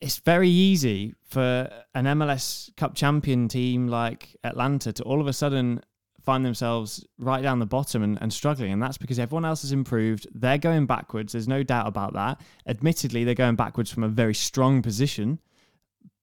It's 0.00 0.18
very 0.18 0.48
easy 0.48 1.14
for 1.24 1.68
an 1.96 2.04
MLS 2.04 2.74
Cup 2.76 2.94
champion 2.94 3.48
team 3.48 3.88
like 3.88 4.36
Atlanta 4.44 4.92
to 4.92 5.02
all 5.02 5.20
of 5.20 5.26
a 5.26 5.32
sudden 5.32 5.80
find 6.24 6.44
themselves 6.44 7.06
right 7.18 7.42
down 7.42 7.58
the 7.58 7.66
bottom 7.66 8.02
and, 8.02 8.18
and, 8.20 8.32
struggling. 8.32 8.72
And 8.72 8.82
that's 8.82 8.96
because 8.98 9.18
everyone 9.18 9.44
else 9.44 9.62
has 9.62 9.72
improved. 9.72 10.26
They're 10.34 10.58
going 10.58 10.86
backwards. 10.86 11.32
There's 11.32 11.48
no 11.48 11.62
doubt 11.62 11.86
about 11.86 12.14
that. 12.14 12.40
Admittedly, 12.66 13.24
they're 13.24 13.34
going 13.34 13.56
backwards 13.56 13.90
from 13.90 14.04
a 14.04 14.08
very 14.08 14.34
strong 14.34 14.80
position. 14.82 15.38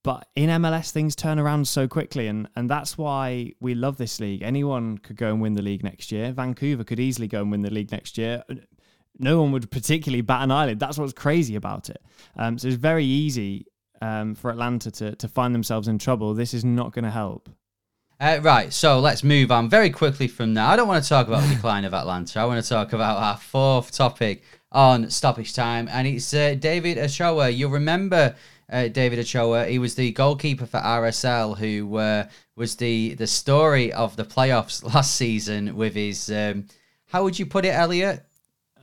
But 0.03 0.27
in 0.35 0.49
MLS, 0.49 0.89
things 0.89 1.15
turn 1.15 1.37
around 1.37 1.67
so 1.67 1.87
quickly. 1.87 2.27
And, 2.27 2.49
and 2.55 2.69
that's 2.69 2.97
why 2.97 3.51
we 3.59 3.75
love 3.75 3.97
this 3.97 4.19
league. 4.19 4.41
Anyone 4.41 4.97
could 4.97 5.17
go 5.17 5.29
and 5.29 5.39
win 5.39 5.53
the 5.53 5.61
league 5.61 5.83
next 5.83 6.11
year. 6.11 6.31
Vancouver 6.31 6.83
could 6.83 6.99
easily 6.99 7.27
go 7.27 7.41
and 7.41 7.51
win 7.51 7.61
the 7.61 7.69
league 7.69 7.91
next 7.91 8.17
year. 8.17 8.43
No 9.19 9.41
one 9.41 9.51
would 9.51 9.69
particularly 9.69 10.21
bat 10.21 10.41
an 10.41 10.51
eyelid. 10.51 10.79
That's 10.79 10.97
what's 10.97 11.13
crazy 11.13 11.55
about 11.55 11.91
it. 11.91 12.03
Um, 12.35 12.57
so 12.57 12.67
it's 12.67 12.77
very 12.77 13.05
easy 13.05 13.67
um, 14.01 14.33
for 14.33 14.49
Atlanta 14.49 14.89
to, 14.89 15.15
to 15.15 15.27
find 15.27 15.53
themselves 15.53 15.87
in 15.87 15.99
trouble. 15.99 16.33
This 16.33 16.55
is 16.55 16.65
not 16.65 16.91
going 16.91 17.05
to 17.05 17.11
help. 17.11 17.49
Uh, 18.21 18.39
right, 18.43 18.71
so 18.71 18.99
let's 18.99 19.23
move 19.23 19.51
on 19.51 19.67
very 19.67 19.89
quickly 19.89 20.27
from 20.27 20.53
that. 20.53 20.69
I 20.69 20.75
don't 20.75 20.87
want 20.87 21.03
to 21.03 21.09
talk 21.09 21.27
about 21.27 21.41
the 21.41 21.49
decline 21.55 21.85
of 21.85 21.95
Atlanta. 21.95 22.39
I 22.39 22.45
want 22.45 22.63
to 22.63 22.69
talk 22.69 22.93
about 22.93 23.17
our 23.17 23.35
fourth 23.35 23.91
topic 23.91 24.43
on 24.71 25.09
stoppage 25.09 25.55
time, 25.55 25.89
and 25.91 26.07
it's 26.07 26.31
uh, 26.31 26.53
David 26.53 26.99
Ochoa. 26.99 27.49
You'll 27.49 27.71
remember 27.71 28.35
uh, 28.71 28.89
David 28.89 29.17
Ochoa. 29.17 29.65
He 29.65 29.79
was 29.79 29.95
the 29.95 30.11
goalkeeper 30.11 30.67
for 30.67 30.79
RSL, 30.79 31.57
who 31.57 31.95
uh, 31.95 32.27
was 32.55 32.75
the 32.75 33.15
the 33.15 33.25
story 33.25 33.91
of 33.91 34.15
the 34.17 34.23
playoffs 34.23 34.83
last 34.93 35.15
season 35.15 35.75
with 35.75 35.95
his. 35.95 36.29
Um, 36.29 36.67
how 37.07 37.23
would 37.23 37.39
you 37.39 37.47
put 37.47 37.65
it, 37.65 37.73
Elliot? 37.73 38.23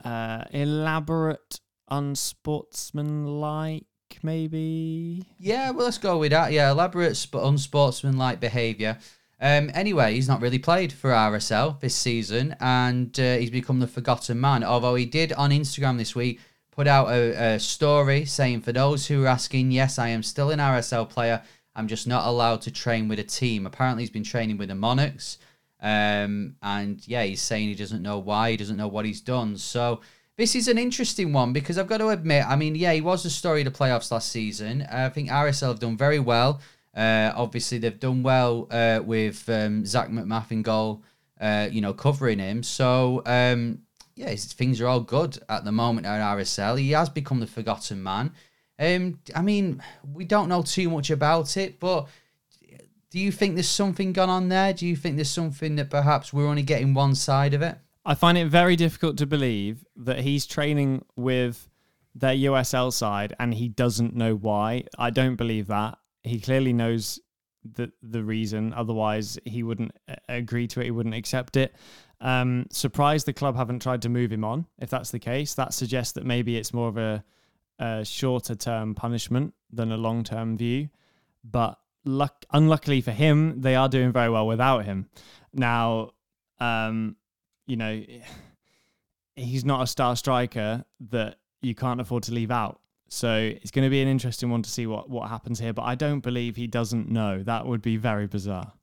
Uh, 0.03 0.43
elaborate, 0.51 1.61
unsportsmanlike, 1.87 3.85
maybe. 4.21 5.23
Yeah, 5.37 5.71
well, 5.71 5.85
let's 5.85 5.97
go 5.97 6.17
with 6.17 6.31
that. 6.31 6.51
Yeah, 6.51 6.71
elaborate, 6.71 7.25
unsportsmanlike 7.31 8.41
behaviour. 8.41 8.97
Um, 9.41 9.71
anyway, 9.73 10.15
he's 10.15 10.27
not 10.27 10.41
really 10.41 10.59
played 10.59 10.91
for 10.91 11.11
RSL 11.11 11.79
this 11.79 11.95
season, 11.95 12.55
and 12.59 13.17
uh, 13.19 13.37
he's 13.37 13.49
become 13.49 13.79
the 13.79 13.87
forgotten 13.87 14.39
man. 14.39 14.63
Although 14.63 14.95
he 14.95 15.05
did 15.05 15.31
on 15.33 15.51
Instagram 15.51 15.97
this 15.97 16.13
week 16.13 16.41
put 16.71 16.87
out 16.87 17.09
a, 17.09 17.53
a, 17.53 17.59
story 17.59 18.25
saying, 18.25 18.61
"For 18.61 18.73
those 18.73 19.07
who 19.07 19.23
are 19.23 19.27
asking, 19.27 19.71
yes, 19.71 19.97
I 19.97 20.09
am 20.09 20.23
still 20.23 20.51
an 20.51 20.59
RSL 20.59 21.09
player. 21.09 21.41
I'm 21.73 21.87
just 21.87 22.05
not 22.05 22.27
allowed 22.27 22.61
to 22.63 22.71
train 22.71 23.07
with 23.07 23.19
a 23.19 23.23
team." 23.23 23.65
Apparently, 23.65 24.03
he's 24.03 24.09
been 24.09 24.25
training 24.25 24.57
with 24.57 24.67
the 24.67 24.75
Monarchs, 24.75 25.37
um, 25.79 26.55
and 26.61 27.07
yeah, 27.07 27.23
he's 27.23 27.41
saying 27.41 27.69
he 27.69 27.75
doesn't 27.75 28.01
know 28.01 28.19
why, 28.19 28.51
he 28.51 28.57
doesn't 28.57 28.77
know 28.77 28.87
what 28.87 29.05
he's 29.05 29.21
done. 29.21 29.57
So. 29.57 30.01
This 30.35 30.55
is 30.55 30.69
an 30.69 30.77
interesting 30.77 31.33
one 31.33 31.51
because 31.51 31.77
I've 31.77 31.89
got 31.89 31.97
to 31.97 32.07
admit, 32.07 32.45
I 32.47 32.55
mean, 32.55 32.73
yeah, 32.73 32.93
he 32.93 33.01
was 33.01 33.23
the 33.23 33.29
story 33.29 33.59
of 33.59 33.65
the 33.65 33.77
playoffs 33.77 34.09
last 34.09 34.31
season. 34.31 34.87
I 34.89 35.09
think 35.09 35.27
RSL 35.27 35.67
have 35.67 35.79
done 35.79 35.97
very 35.97 36.17
well. 36.17 36.61
Uh, 36.99 37.31
obviously, 37.33 37.77
they've 37.77 37.99
done 37.99 38.23
well 38.23 38.67
uh, 38.71 38.99
with 39.01 39.47
um, 39.47 39.85
Zac 39.85 40.09
MacMath 40.09 40.61
goal, 40.63 41.01
uh, 41.39 41.69
you 41.71 41.79
know, 41.79 41.93
covering 41.93 42.39
him. 42.39 42.61
So, 42.61 43.21
um, 43.25 43.83
yeah, 44.17 44.35
things 44.35 44.81
are 44.81 44.87
all 44.87 44.99
good 44.99 45.37
at 45.47 45.63
the 45.63 45.71
moment 45.71 46.05
at 46.05 46.19
RSL. 46.19 46.77
He 46.77 46.91
has 46.91 47.07
become 47.07 47.39
the 47.39 47.47
forgotten 47.47 48.03
man. 48.03 48.33
Um, 48.77 49.19
I 49.33 49.41
mean, 49.41 49.81
we 50.11 50.25
don't 50.25 50.49
know 50.49 50.61
too 50.61 50.89
much 50.89 51.09
about 51.09 51.55
it, 51.55 51.79
but 51.79 52.09
do 53.11 53.17
you 53.17 53.31
think 53.31 53.55
there's 53.55 53.69
something 53.69 54.11
gone 54.11 54.29
on 54.29 54.49
there? 54.49 54.73
Do 54.73 54.85
you 54.85 54.97
think 54.97 55.15
there's 55.15 55.31
something 55.31 55.77
that 55.77 55.89
perhaps 55.89 56.33
we're 56.33 56.47
only 56.47 56.63
getting 56.63 56.93
one 56.93 57.15
side 57.15 57.53
of 57.53 57.61
it? 57.61 57.77
I 58.05 58.13
find 58.13 58.37
it 58.37 58.47
very 58.47 58.75
difficult 58.75 59.17
to 59.19 59.25
believe 59.25 59.85
that 59.95 60.19
he's 60.19 60.45
training 60.45 61.05
with 61.15 61.69
their 62.13 62.35
USL 62.35 62.91
side 62.91 63.33
and 63.39 63.53
he 63.53 63.69
doesn't 63.69 64.17
know 64.17 64.35
why. 64.35 64.83
I 64.97 65.11
don't 65.11 65.37
believe 65.37 65.67
that 65.67 65.97
he 66.23 66.39
clearly 66.39 66.73
knows 66.73 67.19
the 67.63 67.91
the 68.01 68.23
reason. 68.23 68.73
Otherwise, 68.73 69.37
he 69.45 69.63
wouldn't 69.63 69.91
uh, 70.07 70.15
agree 70.27 70.67
to 70.67 70.81
it. 70.81 70.85
He 70.85 70.91
wouldn't 70.91 71.15
accept 71.15 71.57
it. 71.57 71.75
Um, 72.21 72.65
surprised 72.71 73.25
the 73.25 73.33
club 73.33 73.55
haven't 73.55 73.81
tried 73.81 74.01
to 74.03 74.09
move 74.09 74.31
him 74.31 74.43
on. 74.43 74.65
If 74.77 74.89
that's 74.89 75.11
the 75.11 75.19
case, 75.19 75.53
that 75.55 75.73
suggests 75.73 76.13
that 76.13 76.25
maybe 76.25 76.57
it's 76.57 76.73
more 76.73 76.89
of 76.89 76.97
a, 76.97 77.23
a 77.79 78.03
shorter 78.03 78.55
term 78.55 78.95
punishment 78.95 79.53
than 79.71 79.91
a 79.91 79.97
long 79.97 80.23
term 80.23 80.57
view. 80.57 80.89
But 81.43 81.79
luck, 82.05 82.45
unluckily 82.51 83.01
for 83.01 83.11
him, 83.11 83.61
they 83.61 83.75
are 83.75 83.89
doing 83.89 84.11
very 84.11 84.29
well 84.29 84.47
without 84.47 84.85
him. 84.85 85.09
Now, 85.53 86.11
um, 86.59 87.15
you 87.67 87.77
know, 87.77 88.03
he's 89.35 89.63
not 89.63 89.81
a 89.81 89.87
star 89.87 90.15
striker 90.15 90.83
that 91.09 91.37
you 91.61 91.75
can't 91.75 92.01
afford 92.01 92.23
to 92.23 92.33
leave 92.33 92.51
out. 92.51 92.81
So 93.09 93.51
it's 93.61 93.71
going 93.71 93.85
to 93.85 93.89
be 93.89 94.01
an 94.01 94.07
interesting 94.07 94.49
one 94.49 94.61
to 94.61 94.69
see 94.69 94.87
what, 94.87 95.09
what 95.09 95.29
happens 95.29 95.59
here. 95.59 95.73
But 95.73 95.83
I 95.83 95.95
don't 95.95 96.21
believe 96.21 96.55
he 96.55 96.67
doesn't 96.67 97.09
know. 97.09 97.43
That 97.43 97.65
would 97.65 97.81
be 97.81 97.97
very 97.97 98.27
bizarre. 98.27 98.73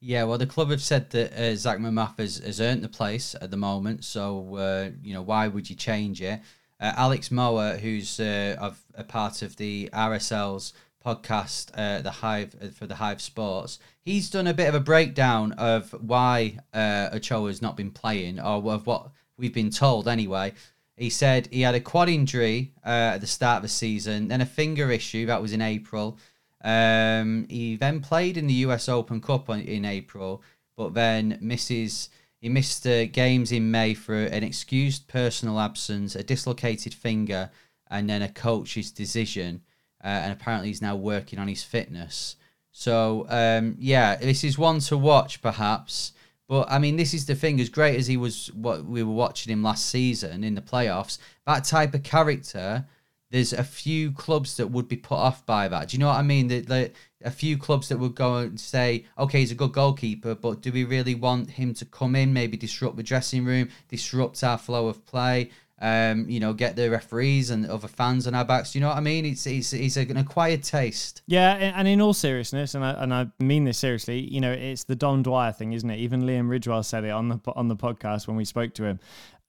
Yeah, 0.00 0.24
well, 0.24 0.38
the 0.38 0.46
club 0.46 0.70
have 0.70 0.82
said 0.82 1.10
that 1.10 1.32
uh, 1.32 1.56
Zac 1.56 1.78
MacMath 1.78 2.18
has, 2.18 2.38
has 2.38 2.60
earned 2.60 2.84
the 2.84 2.88
place 2.88 3.34
at 3.40 3.50
the 3.50 3.56
moment. 3.56 4.04
So, 4.04 4.56
uh, 4.56 4.90
you 5.02 5.14
know, 5.14 5.22
why 5.22 5.48
would 5.48 5.68
you 5.68 5.76
change 5.76 6.20
it? 6.20 6.40
Uh, 6.78 6.92
Alex 6.96 7.30
Mower, 7.30 7.76
who's 7.76 8.20
uh, 8.20 8.56
of, 8.60 8.84
a 8.94 9.04
part 9.04 9.42
of 9.42 9.56
the 9.56 9.88
RSL's 9.92 10.74
podcast, 11.04 11.70
uh, 11.74 12.02
the 12.02 12.10
Hive 12.10 12.54
uh, 12.60 12.68
for 12.68 12.86
the 12.86 12.96
Hive 12.96 13.22
Sports, 13.22 13.78
he's 14.02 14.28
done 14.28 14.46
a 14.46 14.54
bit 14.54 14.68
of 14.68 14.74
a 14.74 14.80
breakdown 14.80 15.52
of 15.52 15.90
why 16.02 16.58
uh, 16.74 17.08
Ochoa 17.14 17.46
has 17.48 17.62
not 17.62 17.76
been 17.76 17.90
playing, 17.90 18.38
or 18.38 18.74
of 18.74 18.86
what 18.86 19.10
we've 19.38 19.54
been 19.54 19.70
told 19.70 20.08
anyway. 20.08 20.52
He 20.96 21.10
said 21.10 21.48
he 21.50 21.60
had 21.60 21.74
a 21.74 21.80
quad 21.80 22.08
injury 22.08 22.72
uh, 22.84 23.14
at 23.14 23.20
the 23.20 23.26
start 23.26 23.58
of 23.58 23.62
the 23.62 23.68
season, 23.68 24.28
then 24.28 24.40
a 24.40 24.46
finger 24.46 24.90
issue 24.90 25.26
that 25.26 25.42
was 25.42 25.52
in 25.52 25.60
April. 25.60 26.18
Um, 26.64 27.46
he 27.50 27.76
then 27.76 28.00
played 28.00 28.36
in 28.36 28.46
the 28.46 28.54
US 28.66 28.88
Open 28.88 29.20
Cup 29.20 29.48
in 29.50 29.84
April, 29.84 30.42
but 30.76 30.94
then 30.94 31.38
misses 31.40 32.08
He 32.40 32.48
missed 32.48 32.86
uh, 32.86 33.06
games 33.06 33.52
in 33.52 33.70
May 33.70 33.94
for 33.94 34.14
an 34.14 34.42
excused 34.42 35.06
personal 35.08 35.58
absence, 35.60 36.14
a 36.14 36.22
dislocated 36.22 36.94
finger, 36.94 37.50
and 37.88 38.08
then 38.08 38.22
a 38.22 38.28
coach's 38.28 38.90
decision. 38.90 39.62
Uh, 40.02 40.08
and 40.08 40.32
apparently, 40.32 40.68
he's 40.68 40.82
now 40.82 40.96
working 40.96 41.38
on 41.38 41.48
his 41.48 41.62
fitness. 41.62 42.36
So, 42.72 43.26
um, 43.28 43.76
yeah, 43.78 44.16
this 44.16 44.44
is 44.44 44.58
one 44.58 44.80
to 44.80 44.98
watch, 44.98 45.40
perhaps. 45.40 46.12
But 46.48 46.70
I 46.70 46.78
mean, 46.78 46.96
this 46.96 47.12
is 47.14 47.26
the 47.26 47.34
thing. 47.34 47.60
As 47.60 47.68
great 47.68 47.96
as 47.96 48.06
he 48.06 48.16
was, 48.16 48.52
what 48.54 48.84
we 48.84 49.02
were 49.02 49.12
watching 49.12 49.52
him 49.52 49.62
last 49.62 49.86
season 49.86 50.44
in 50.44 50.54
the 50.54 50.62
playoffs, 50.62 51.18
that 51.46 51.64
type 51.64 51.94
of 51.94 52.02
character, 52.02 52.86
there's 53.30 53.52
a 53.52 53.64
few 53.64 54.12
clubs 54.12 54.56
that 54.56 54.68
would 54.68 54.86
be 54.86 54.96
put 54.96 55.16
off 55.16 55.44
by 55.44 55.66
that. 55.68 55.88
Do 55.88 55.96
you 55.96 56.00
know 56.00 56.08
what 56.08 56.18
I 56.18 56.22
mean? 56.22 56.46
That 56.48 56.66
that 56.68 56.92
a 57.24 57.30
few 57.30 57.58
clubs 57.58 57.88
that 57.88 57.98
would 57.98 58.14
go 58.14 58.36
and 58.36 58.60
say, 58.60 59.04
okay, 59.18 59.40
he's 59.40 59.50
a 59.50 59.56
good 59.56 59.72
goalkeeper, 59.72 60.36
but 60.36 60.62
do 60.62 60.70
we 60.70 60.84
really 60.84 61.16
want 61.16 61.50
him 61.50 61.74
to 61.74 61.84
come 61.84 62.14
in, 62.14 62.32
maybe 62.32 62.56
disrupt 62.56 62.96
the 62.96 63.02
dressing 63.02 63.44
room, 63.44 63.68
disrupt 63.88 64.44
our 64.44 64.58
flow 64.58 64.86
of 64.86 65.04
play? 65.04 65.50
Um, 65.78 66.26
you 66.28 66.40
know, 66.40 66.54
get 66.54 66.74
the 66.74 66.88
referees 66.90 67.50
and 67.50 67.66
other 67.66 67.88
fans 67.88 68.26
on 68.26 68.34
our 68.34 68.46
backs. 68.46 68.72
Do 68.72 68.78
you 68.78 68.80
know 68.80 68.88
what 68.88 68.96
I 68.96 69.00
mean? 69.00 69.26
It's 69.26 69.46
it's, 69.46 69.74
it's 69.74 69.96
an 69.98 70.16
acquired 70.16 70.62
taste. 70.62 71.22
Yeah, 71.26 71.52
and 71.54 71.86
in 71.86 72.00
all 72.00 72.14
seriousness, 72.14 72.74
and 72.74 72.82
I, 72.82 72.90
and 72.92 73.12
I 73.12 73.26
mean 73.40 73.64
this 73.64 73.76
seriously, 73.78 74.20
you 74.20 74.40
know, 74.40 74.52
it's 74.52 74.84
the 74.84 74.96
Dom 74.96 75.22
Dwyer 75.22 75.52
thing, 75.52 75.74
isn't 75.74 75.88
it? 75.88 75.98
Even 75.98 76.22
Liam 76.22 76.48
Ridgewell 76.48 76.84
said 76.84 77.04
it 77.04 77.10
on 77.10 77.28
the 77.28 77.40
on 77.54 77.68
the 77.68 77.76
podcast 77.76 78.26
when 78.26 78.36
we 78.36 78.46
spoke 78.46 78.72
to 78.74 78.84
him. 78.84 79.00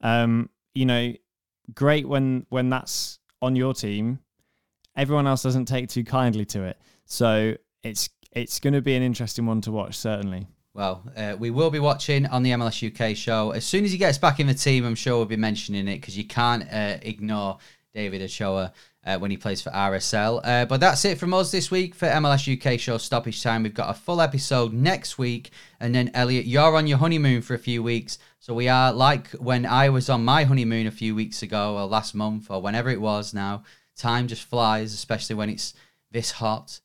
Um, 0.02 0.50
you 0.74 0.84
know, 0.84 1.14
great 1.74 2.06
when 2.06 2.46
when 2.50 2.68
that's 2.68 3.18
on 3.40 3.56
your 3.56 3.72
team. 3.72 4.18
Everyone 4.96 5.26
else 5.26 5.42
doesn't 5.44 5.66
take 5.66 5.88
too 5.88 6.04
kindly 6.04 6.44
to 6.46 6.64
it, 6.64 6.78
so 7.04 7.54
it's 7.82 8.10
it's 8.32 8.60
going 8.60 8.74
to 8.74 8.82
be 8.82 8.94
an 8.94 9.02
interesting 9.02 9.46
one 9.46 9.60
to 9.62 9.72
watch, 9.72 9.96
certainly. 9.96 10.46
Well, 10.78 11.02
uh, 11.16 11.34
we 11.36 11.50
will 11.50 11.70
be 11.70 11.80
watching 11.80 12.24
on 12.26 12.44
the 12.44 12.50
MLS 12.50 12.86
UK 12.86 13.16
show. 13.16 13.50
As 13.50 13.64
soon 13.64 13.84
as 13.84 13.90
he 13.90 13.98
gets 13.98 14.16
back 14.16 14.38
in 14.38 14.46
the 14.46 14.54
team, 14.54 14.84
I'm 14.84 14.94
sure 14.94 15.16
we'll 15.16 15.26
be 15.26 15.34
mentioning 15.34 15.88
it 15.88 15.96
because 15.96 16.16
you 16.16 16.22
can't 16.22 16.72
uh, 16.72 16.98
ignore 17.02 17.58
David 17.92 18.22
Ochoa 18.22 18.72
uh, 19.04 19.18
when 19.18 19.32
he 19.32 19.36
plays 19.36 19.60
for 19.60 19.70
RSL. 19.70 20.40
Uh, 20.44 20.66
but 20.66 20.78
that's 20.78 21.04
it 21.04 21.18
from 21.18 21.34
us 21.34 21.50
this 21.50 21.72
week 21.72 21.96
for 21.96 22.06
MLS 22.06 22.46
UK 22.46 22.78
show 22.78 22.96
Stoppage 22.96 23.42
Time. 23.42 23.64
We've 23.64 23.74
got 23.74 23.90
a 23.90 23.98
full 23.98 24.20
episode 24.20 24.72
next 24.72 25.18
week. 25.18 25.50
And 25.80 25.92
then, 25.92 26.12
Elliot, 26.14 26.46
you're 26.46 26.76
on 26.76 26.86
your 26.86 26.98
honeymoon 26.98 27.42
for 27.42 27.54
a 27.54 27.58
few 27.58 27.82
weeks. 27.82 28.20
So 28.38 28.54
we 28.54 28.68
are 28.68 28.92
like 28.92 29.30
when 29.30 29.66
I 29.66 29.88
was 29.88 30.08
on 30.08 30.24
my 30.24 30.44
honeymoon 30.44 30.86
a 30.86 30.92
few 30.92 31.12
weeks 31.12 31.42
ago 31.42 31.76
or 31.76 31.86
last 31.86 32.14
month 32.14 32.52
or 32.52 32.62
whenever 32.62 32.88
it 32.88 33.00
was 33.00 33.34
now. 33.34 33.64
Time 33.96 34.28
just 34.28 34.44
flies, 34.44 34.94
especially 34.94 35.34
when 35.34 35.50
it's 35.50 35.74
this 36.12 36.30
hot. 36.30 36.78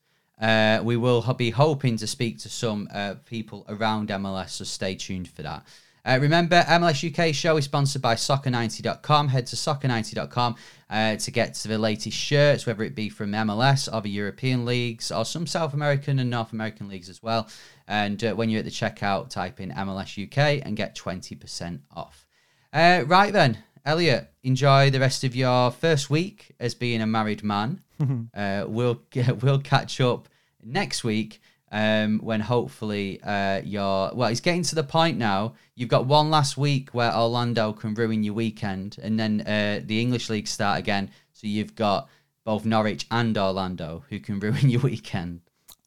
Uh, 0.44 0.78
we 0.84 0.94
will 0.94 1.22
be 1.38 1.48
hoping 1.48 1.96
to 1.96 2.06
speak 2.06 2.38
to 2.38 2.50
some 2.50 2.86
uh, 2.92 3.14
people 3.24 3.64
around 3.66 4.10
MLS, 4.10 4.50
so 4.50 4.62
stay 4.62 4.94
tuned 4.94 5.26
for 5.26 5.40
that. 5.40 5.64
Uh, 6.04 6.18
remember, 6.20 6.60
MLS 6.68 7.00
UK 7.02 7.34
show 7.34 7.56
is 7.56 7.64
sponsored 7.64 8.02
by 8.02 8.14
Soccer90.com. 8.14 9.28
Head 9.28 9.46
to 9.46 9.56
Soccer90.com 9.56 10.56
uh, 10.90 11.16
to 11.16 11.30
get 11.30 11.54
to 11.54 11.68
the 11.68 11.78
latest 11.78 12.18
shirts, 12.18 12.66
whether 12.66 12.82
it 12.82 12.94
be 12.94 13.08
from 13.08 13.32
MLS, 13.32 13.88
other 13.90 14.08
European 14.08 14.66
leagues, 14.66 15.10
or 15.10 15.24
some 15.24 15.46
South 15.46 15.72
American 15.72 16.18
and 16.18 16.28
North 16.28 16.52
American 16.52 16.88
leagues 16.88 17.08
as 17.08 17.22
well. 17.22 17.48
And 17.88 18.22
uh, 18.22 18.34
when 18.34 18.50
you're 18.50 18.58
at 18.58 18.66
the 18.66 18.70
checkout, 18.70 19.30
type 19.30 19.60
in 19.60 19.70
MLS 19.70 20.22
UK 20.22 20.62
and 20.62 20.76
get 20.76 20.94
20% 20.94 21.80
off. 21.96 22.26
Uh, 22.70 23.04
right 23.06 23.32
then, 23.32 23.64
Elliot, 23.86 24.30
enjoy 24.42 24.90
the 24.90 25.00
rest 25.00 25.24
of 25.24 25.34
your 25.34 25.70
first 25.70 26.10
week 26.10 26.54
as 26.60 26.74
being 26.74 27.00
a 27.00 27.06
married 27.06 27.42
man. 27.42 27.80
uh, 28.34 28.66
we'll 28.68 29.00
we'll 29.40 29.60
catch 29.60 30.02
up 30.02 30.28
next 30.64 31.04
week 31.04 31.40
um, 31.74 32.20
when 32.20 32.40
hopefully 32.40 33.20
uh, 33.22 33.60
you're 33.64 34.12
well. 34.14 34.28
It's 34.28 34.40
getting 34.40 34.62
to 34.62 34.74
the 34.74 34.84
point 34.84 35.18
now. 35.18 35.54
You've 35.74 35.88
got 35.88 36.06
one 36.06 36.30
last 36.30 36.56
week 36.56 36.90
where 36.90 37.12
Orlando 37.14 37.72
can 37.72 37.94
ruin 37.94 38.22
your 38.22 38.34
weekend, 38.34 38.96
and 39.02 39.18
then 39.18 39.40
uh, 39.40 39.80
the 39.84 40.00
English 40.00 40.30
league 40.30 40.46
start 40.46 40.78
again. 40.78 41.10
So 41.32 41.48
you've 41.48 41.74
got 41.74 42.08
both 42.44 42.64
Norwich 42.64 43.06
and 43.10 43.36
Orlando 43.36 44.04
who 44.08 44.20
can 44.20 44.38
ruin 44.40 44.70
your 44.70 44.82
weekend. 44.82 45.40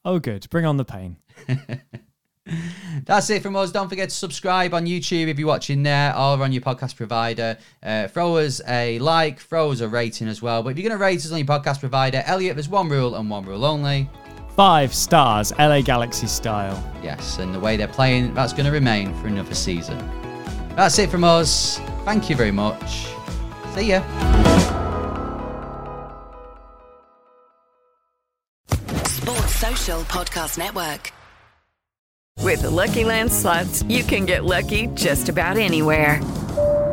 Oh, 0.04 0.20
good. 0.20 0.48
Bring 0.50 0.66
on 0.66 0.78
the 0.78 0.86
pain. 0.86 1.18
That's 3.06 3.30
it 3.30 3.44
from 3.44 3.56
us. 3.56 3.72
Don't 3.72 3.90
forget 3.90 4.10
to 4.10 4.16
subscribe 4.16 4.74
on 4.74 4.86
YouTube 4.86 5.28
if 5.28 5.38
you're 5.38 5.48
watching 5.48 5.84
there 5.84 6.14
or 6.14 6.42
on 6.42 6.52
your 6.52 6.62
podcast 6.62 6.96
provider. 6.96 7.58
Uh, 7.84 8.08
throw 8.08 8.38
us 8.38 8.62
a 8.68 9.00
like, 9.00 9.40
throw 9.40 9.72
us 9.72 9.82
a 9.82 9.88
rating 9.88 10.28
as 10.28 10.42
well. 10.42 10.64
But 10.64 10.70
if 10.70 10.78
you're 10.78 10.88
going 10.90 10.98
to 10.98 11.04
rate 11.04 11.20
us 11.20 11.32
on 11.32 11.38
your 11.38 11.48
podcast 11.48 11.80
provider, 11.80 12.24
Elliot, 12.26 12.56
there's 12.56 12.70
one 12.70 12.90
rule 12.90 13.16
and 13.16 13.30
one 13.30 13.46
rule 13.46 13.66
only. 13.66 14.10
Five 14.58 14.92
stars, 14.92 15.54
LA 15.60 15.82
Galaxy 15.82 16.26
style. 16.26 16.84
Yes, 17.04 17.38
and 17.38 17.54
the 17.54 17.60
way 17.60 17.78
they're 17.78 17.88
playing, 17.88 18.34
that's 18.34 18.54
going 18.54 18.66
to 18.66 18.72
remain 18.72 19.14
for 19.22 19.28
another 19.28 19.54
season. 19.54 20.00
That's 20.76 20.98
it 20.98 21.12
from 21.12 21.24
us. 21.24 21.78
Thank 22.06 22.28
you 22.28 22.36
very 22.36 22.50
much. 22.50 23.06
See 23.76 23.90
ya. 23.90 24.02
Sports 29.06 29.56
Social 29.58 30.02
Podcast 30.06 30.58
Network. 30.58 31.14
With 32.42 32.64
the 32.64 32.72
Lucky 32.72 33.04
Land 33.04 33.32
slots, 33.32 33.84
you 33.84 34.04
can 34.04 34.26
get 34.26 34.44
lucky 34.44 34.88
just 34.96 35.30
about 35.30 35.58
anywhere. 35.58 36.20